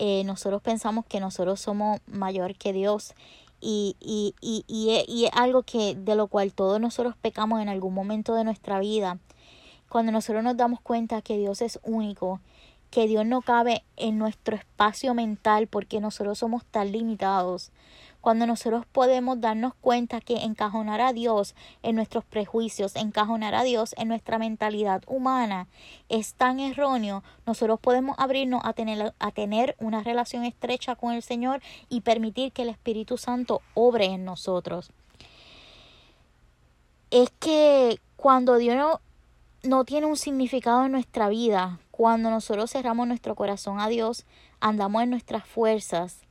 eh, 0.00 0.22
nosotros 0.24 0.62
pensamos 0.62 1.04
que 1.06 1.18
nosotros 1.18 1.60
somos 1.60 2.00
mayor 2.06 2.54
que 2.54 2.72
Dios 2.72 3.14
y, 3.60 3.96
y, 3.98 4.36
y, 4.40 4.64
y, 4.68 5.24
es 5.24 5.30
algo 5.34 5.64
que 5.64 5.96
de 5.96 6.14
lo 6.14 6.28
cual 6.28 6.52
todos 6.52 6.80
nosotros 6.80 7.16
pecamos 7.20 7.60
en 7.60 7.68
algún 7.68 7.94
momento 7.94 8.34
de 8.34 8.44
nuestra 8.44 8.78
vida. 8.78 9.18
Cuando 9.88 10.12
nosotros 10.12 10.44
nos 10.44 10.56
damos 10.56 10.80
cuenta 10.80 11.20
que 11.20 11.36
Dios 11.36 11.60
es 11.62 11.80
único, 11.82 12.40
que 12.92 13.08
Dios 13.08 13.26
no 13.26 13.42
cabe 13.42 13.82
en 13.96 14.18
nuestro 14.18 14.54
espacio 14.54 15.14
mental 15.14 15.66
porque 15.66 16.00
nosotros 16.00 16.38
somos 16.38 16.64
tan 16.64 16.92
limitados, 16.92 17.72
cuando 18.28 18.46
nosotros 18.46 18.84
podemos 18.84 19.40
darnos 19.40 19.72
cuenta 19.80 20.20
que 20.20 20.44
encajonar 20.44 21.00
a 21.00 21.14
Dios 21.14 21.54
en 21.82 21.96
nuestros 21.96 22.26
prejuicios, 22.26 22.94
encajonar 22.94 23.54
a 23.54 23.62
Dios 23.62 23.94
en 23.96 24.08
nuestra 24.08 24.38
mentalidad 24.38 25.02
humana 25.06 25.66
es 26.10 26.34
tan 26.34 26.60
erróneo, 26.60 27.24
nosotros 27.46 27.80
podemos 27.80 28.16
abrirnos 28.18 28.60
a 28.66 28.74
tener, 28.74 29.14
a 29.18 29.30
tener 29.30 29.76
una 29.80 30.02
relación 30.02 30.44
estrecha 30.44 30.94
con 30.94 31.14
el 31.14 31.22
Señor 31.22 31.62
y 31.88 32.02
permitir 32.02 32.52
que 32.52 32.60
el 32.60 32.68
Espíritu 32.68 33.16
Santo 33.16 33.62
obre 33.72 34.04
en 34.04 34.26
nosotros. 34.26 34.90
Es 37.10 37.30
que 37.38 37.98
cuando 38.16 38.58
Dios 38.58 38.76
no, 38.76 39.00
no 39.62 39.86
tiene 39.86 40.06
un 40.06 40.18
significado 40.18 40.84
en 40.84 40.92
nuestra 40.92 41.30
vida, 41.30 41.80
cuando 41.90 42.28
nosotros 42.28 42.70
cerramos 42.70 43.08
nuestro 43.08 43.34
corazón 43.34 43.80
a 43.80 43.88
Dios, 43.88 44.26
andamos 44.60 45.02
en 45.02 45.08
nuestras 45.08 45.46
fuerzas, 45.46 46.27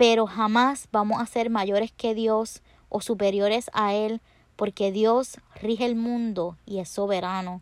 pero 0.00 0.26
jamás 0.26 0.88
vamos 0.92 1.20
a 1.20 1.26
ser 1.26 1.50
mayores 1.50 1.92
que 1.92 2.14
Dios 2.14 2.62
o 2.88 3.02
superiores 3.02 3.70
a 3.74 3.92
Él, 3.92 4.22
porque 4.56 4.92
Dios 4.92 5.36
rige 5.60 5.84
el 5.84 5.94
mundo 5.94 6.56
y 6.64 6.78
es 6.78 6.88
soberano. 6.88 7.60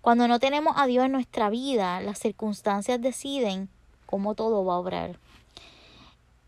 Cuando 0.00 0.26
no 0.26 0.40
tenemos 0.40 0.74
a 0.76 0.86
Dios 0.86 1.04
en 1.04 1.12
nuestra 1.12 1.48
vida, 1.48 2.00
las 2.00 2.18
circunstancias 2.18 3.00
deciden 3.00 3.68
cómo 4.06 4.34
todo 4.34 4.64
va 4.64 4.74
a 4.74 4.78
obrar. 4.78 5.20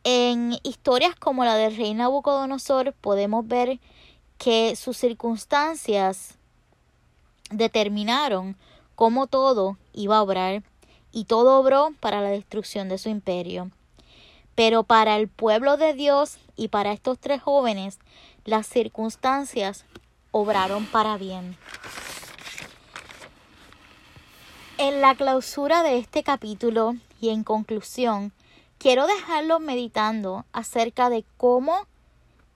En 0.03 0.57
historias 0.65 1.15
como 1.15 1.45
la 1.45 1.55
del 1.55 1.77
rey 1.77 1.95
Nabucodonosor 1.95 2.93
podemos 2.93 3.47
ver 3.47 3.79
que 4.39 4.75
sus 4.75 4.97
circunstancias 4.97 6.35
determinaron 7.49 8.57
cómo 8.97 9.29
todo 9.29 9.79
iba 9.93 10.17
a 10.17 10.23
obrar 10.23 10.65
y 11.13 11.27
todo 11.27 11.61
obró 11.61 11.91
para 12.01 12.21
la 12.21 12.31
destrucción 12.31 12.89
de 12.89 12.99
su 12.99 13.09
imperio. 13.09 13.71
Pero 14.55 14.83
para 14.83 15.17
el 15.17 15.29
pueblo 15.29 15.77
de 15.77 15.95
Dios 15.95 16.39
y 16.57 16.69
para 16.69 16.93
estos 16.93 17.19
tres 17.19 17.43
jóvenes, 17.43 17.99
las 18.45 18.67
circunstancias 18.67 19.85
obraron 20.31 20.87
para 20.87 21.17
bien. 21.17 21.57
En 24.79 25.01
la 25.01 25.15
clausura 25.15 25.83
de 25.83 25.99
este 25.99 26.23
capítulo 26.23 26.95
y 27.21 27.29
en 27.29 27.45
conclusión, 27.45 28.33
quiero 28.79 29.07
dejarlo 29.07 29.61
meditando 29.61 30.45
acerca 30.53 31.09
de 31.09 31.25
cómo 31.37 31.87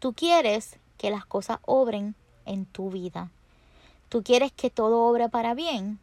tú 0.01 0.13
quieres 0.13 0.79
que 0.99 1.11
las 1.11 1.25
cosas 1.25 1.59
obren 1.65 2.15
en 2.47 2.67
tu 2.67 2.91
vida. 2.91 3.31
Tú 4.09 4.23
quieres 4.23 4.51
que 4.53 4.71
todo 4.71 5.03
obre 5.03 5.29
para 5.29 5.55
bien. 5.55 5.99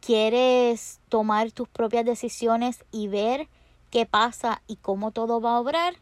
Quieres 0.00 0.98
tomar 1.08 1.52
tus 1.52 1.68
propias 1.68 2.04
decisiones 2.04 2.84
y 2.90 3.08
ver 3.08 3.48
qué 3.90 4.06
pasa 4.06 4.62
y 4.66 4.76
cómo 4.76 5.10
todo 5.10 5.40
va 5.40 5.56
a 5.56 5.60
obrar? 5.60 5.94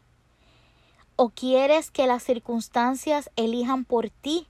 ¿O 1.15 1.29
quieres 1.29 1.89
que 1.89 2.07
las 2.07 2.23
circunstancias 2.23 3.31
elijan 3.35 3.85
por 3.85 4.09
ti 4.09 4.47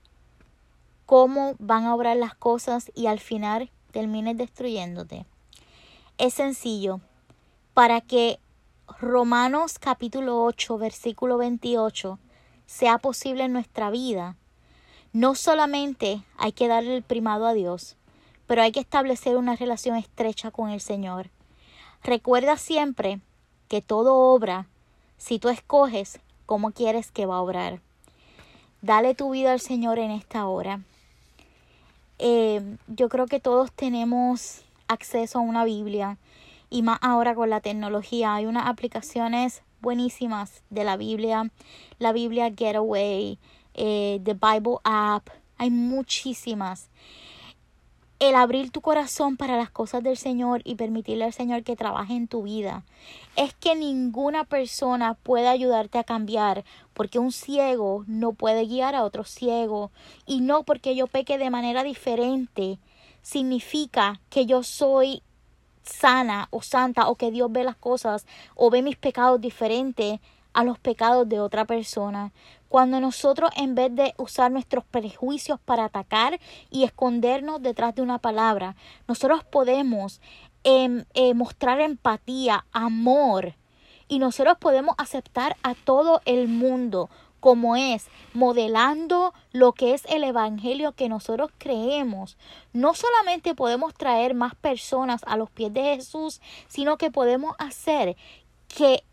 cómo 1.06 1.54
van 1.58 1.84
a 1.84 1.94
obrar 1.94 2.16
las 2.16 2.34
cosas 2.34 2.92
y 2.94 3.06
al 3.06 3.20
final 3.20 3.70
termines 3.90 4.36
destruyéndote? 4.36 5.24
Es 6.18 6.34
sencillo. 6.34 7.00
Para 7.72 8.00
que 8.00 8.38
Romanos 9.00 9.78
capítulo 9.78 10.44
8, 10.44 10.78
versículo 10.78 11.38
28 11.38 12.18
sea 12.66 12.98
posible 12.98 13.44
en 13.44 13.52
nuestra 13.52 13.90
vida, 13.90 14.36
no 15.12 15.34
solamente 15.34 16.22
hay 16.36 16.52
que 16.52 16.68
darle 16.68 16.96
el 16.96 17.02
primado 17.02 17.46
a 17.46 17.54
Dios, 17.54 17.96
pero 18.46 18.62
hay 18.62 18.72
que 18.72 18.80
establecer 18.80 19.36
una 19.36 19.56
relación 19.56 19.96
estrecha 19.96 20.50
con 20.50 20.70
el 20.70 20.80
Señor. 20.80 21.30
Recuerda 22.02 22.56
siempre 22.56 23.20
que 23.68 23.82
todo 23.82 24.16
obra 24.16 24.66
si 25.16 25.38
tú 25.38 25.48
escoges 25.48 26.20
cómo 26.46 26.70
quieres 26.72 27.10
que 27.10 27.26
va 27.26 27.36
a 27.36 27.42
obrar. 27.42 27.80
Dale 28.80 29.14
tu 29.14 29.30
vida 29.30 29.52
al 29.52 29.60
Señor 29.60 29.98
en 29.98 30.10
esta 30.10 30.46
hora. 30.46 30.80
Eh, 32.18 32.76
yo 32.86 33.08
creo 33.08 33.26
que 33.26 33.40
todos 33.40 33.70
tenemos 33.72 34.62
acceso 34.88 35.38
a 35.38 35.42
una 35.42 35.64
Biblia 35.64 36.16
y 36.70 36.82
más 36.82 36.98
ahora 37.02 37.34
con 37.34 37.50
la 37.50 37.60
tecnología. 37.60 38.34
Hay 38.34 38.46
unas 38.46 38.66
aplicaciones 38.66 39.62
buenísimas 39.80 40.62
de 40.70 40.84
la 40.84 40.96
Biblia, 40.96 41.50
la 41.98 42.12
Biblia 42.12 42.52
Getaway, 42.56 43.38
eh, 43.74 44.20
The 44.24 44.34
Bible 44.34 44.78
App. 44.84 45.28
Hay 45.58 45.70
muchísimas 45.70 46.88
el 48.18 48.34
abrir 48.34 48.70
tu 48.70 48.80
corazón 48.80 49.36
para 49.36 49.56
las 49.56 49.70
cosas 49.70 50.02
del 50.02 50.16
Señor 50.16 50.60
y 50.64 50.74
permitirle 50.74 51.24
al 51.24 51.32
Señor 51.32 51.62
que 51.62 51.76
trabaje 51.76 52.14
en 52.14 52.26
tu 52.26 52.42
vida. 52.42 52.84
Es 53.36 53.54
que 53.54 53.76
ninguna 53.76 54.44
persona 54.44 55.14
puede 55.14 55.48
ayudarte 55.48 55.98
a 55.98 56.04
cambiar 56.04 56.64
porque 56.94 57.20
un 57.20 57.30
ciego 57.30 58.04
no 58.08 58.32
puede 58.32 58.66
guiar 58.66 58.94
a 58.94 59.04
otro 59.04 59.24
ciego 59.24 59.92
y 60.26 60.40
no 60.40 60.64
porque 60.64 60.96
yo 60.96 61.06
peque 61.06 61.38
de 61.38 61.50
manera 61.50 61.84
diferente 61.84 62.78
significa 63.22 64.20
que 64.30 64.46
yo 64.46 64.62
soy 64.62 65.22
sana 65.82 66.48
o 66.50 66.60
santa 66.60 67.08
o 67.08 67.14
que 67.14 67.30
Dios 67.30 67.50
ve 67.52 67.64
las 67.64 67.76
cosas 67.76 68.26
o 68.54 68.70
ve 68.70 68.82
mis 68.82 68.96
pecados 68.96 69.40
diferentes 69.40 70.20
a 70.58 70.64
los 70.64 70.80
pecados 70.80 71.28
de 71.28 71.38
otra 71.38 71.66
persona. 71.66 72.32
Cuando 72.68 72.98
nosotros 72.98 73.48
en 73.56 73.76
vez 73.76 73.94
de 73.94 74.12
usar 74.18 74.50
nuestros 74.50 74.84
prejuicios 74.84 75.60
para 75.60 75.84
atacar 75.84 76.40
y 76.68 76.82
escondernos 76.82 77.62
detrás 77.62 77.94
de 77.94 78.02
una 78.02 78.18
palabra, 78.18 78.74
nosotros 79.06 79.44
podemos 79.44 80.20
em, 80.64 81.04
eh, 81.14 81.32
mostrar 81.34 81.80
empatía, 81.80 82.66
amor 82.72 83.54
y 84.08 84.18
nosotros 84.18 84.58
podemos 84.58 84.96
aceptar 84.98 85.56
a 85.62 85.76
todo 85.76 86.22
el 86.24 86.48
mundo 86.48 87.08
como 87.38 87.76
es, 87.76 88.08
modelando 88.34 89.34
lo 89.52 89.74
que 89.74 89.94
es 89.94 90.04
el 90.06 90.24
Evangelio 90.24 90.90
que 90.90 91.08
nosotros 91.08 91.52
creemos. 91.58 92.36
No 92.72 92.94
solamente 92.94 93.54
podemos 93.54 93.94
traer 93.94 94.34
más 94.34 94.56
personas 94.56 95.20
a 95.24 95.36
los 95.36 95.50
pies 95.50 95.72
de 95.72 95.94
Jesús, 95.94 96.40
sino 96.66 96.98
que 96.98 97.12
podemos 97.12 97.54
hacer 97.60 98.16
que 98.66 99.04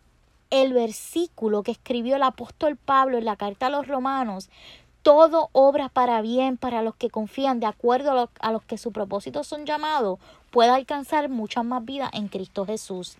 el 0.61 0.71
versículo 0.71 1.63
que 1.63 1.71
escribió 1.71 2.15
el 2.15 2.23
apóstol 2.23 2.77
Pablo 2.77 3.17
en 3.17 3.25
la 3.25 3.35
carta 3.35 3.67
a 3.67 3.69
los 3.69 3.87
romanos, 3.87 4.49
todo 5.01 5.49
obra 5.51 5.89
para 5.89 6.21
bien 6.21 6.57
para 6.57 6.81
los 6.81 6.95
que 6.95 7.09
confían 7.09 7.59
de 7.59 7.65
acuerdo 7.65 8.29
a, 8.39 8.51
los 8.51 8.63
que 8.63 8.77
su 8.77 8.91
propósito 8.91 9.43
son 9.43 9.65
llamados, 9.65 10.17
pueda 10.51 10.75
alcanzar 10.75 11.29
muchas 11.29 11.65
más 11.65 11.83
vidas 11.83 12.09
en 12.13 12.29
Cristo 12.29 12.65
Jesús. 12.65 13.17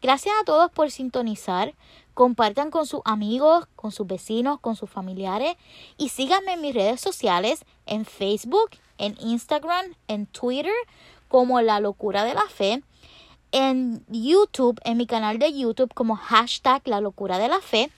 Gracias 0.00 0.34
a 0.40 0.44
todos 0.44 0.70
por 0.70 0.90
sintonizar. 0.90 1.74
Compartan 2.14 2.70
con 2.70 2.86
sus 2.86 3.02
amigos, 3.04 3.66
con 3.76 3.92
sus 3.92 4.06
vecinos, 4.06 4.58
con 4.58 4.74
sus 4.74 4.90
familiares 4.90 5.56
y 5.96 6.08
síganme 6.08 6.54
en 6.54 6.60
mis 6.60 6.74
redes 6.74 7.00
sociales, 7.00 7.64
en 7.86 8.04
Facebook, 8.04 8.70
en 8.98 9.16
Instagram, 9.20 9.94
en 10.08 10.26
Twitter, 10.26 10.72
como 11.28 11.60
La 11.60 11.80
Locura 11.80 12.24
de 12.24 12.34
la 12.34 12.46
Fe 12.48 12.82
en 13.52 14.04
YouTube, 14.08 14.80
en 14.84 14.96
mi 14.96 15.06
canal 15.06 15.38
de 15.38 15.52
YouTube 15.52 15.94
como 15.94 16.16
hashtag 16.16 16.82
La 16.86 17.00
Locura 17.00 17.38
de 17.38 17.48
la 17.48 17.60
Fe. 17.60 17.90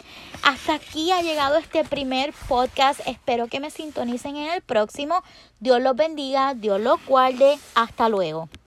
Hasta 0.42 0.74
aquí 0.74 1.10
ha 1.12 1.22
llegado 1.22 1.56
este 1.56 1.84
primer 1.84 2.34
podcast. 2.48 3.00
Espero 3.06 3.46
que 3.46 3.60
me 3.60 3.70
sintonicen 3.70 4.36
en 4.36 4.52
el 4.52 4.62
próximo. 4.62 5.22
Dios 5.60 5.80
los 5.80 5.96
bendiga, 5.96 6.54
Dios 6.54 6.80
los 6.80 7.04
guarde. 7.06 7.58
Hasta 7.74 8.08
luego. 8.08 8.48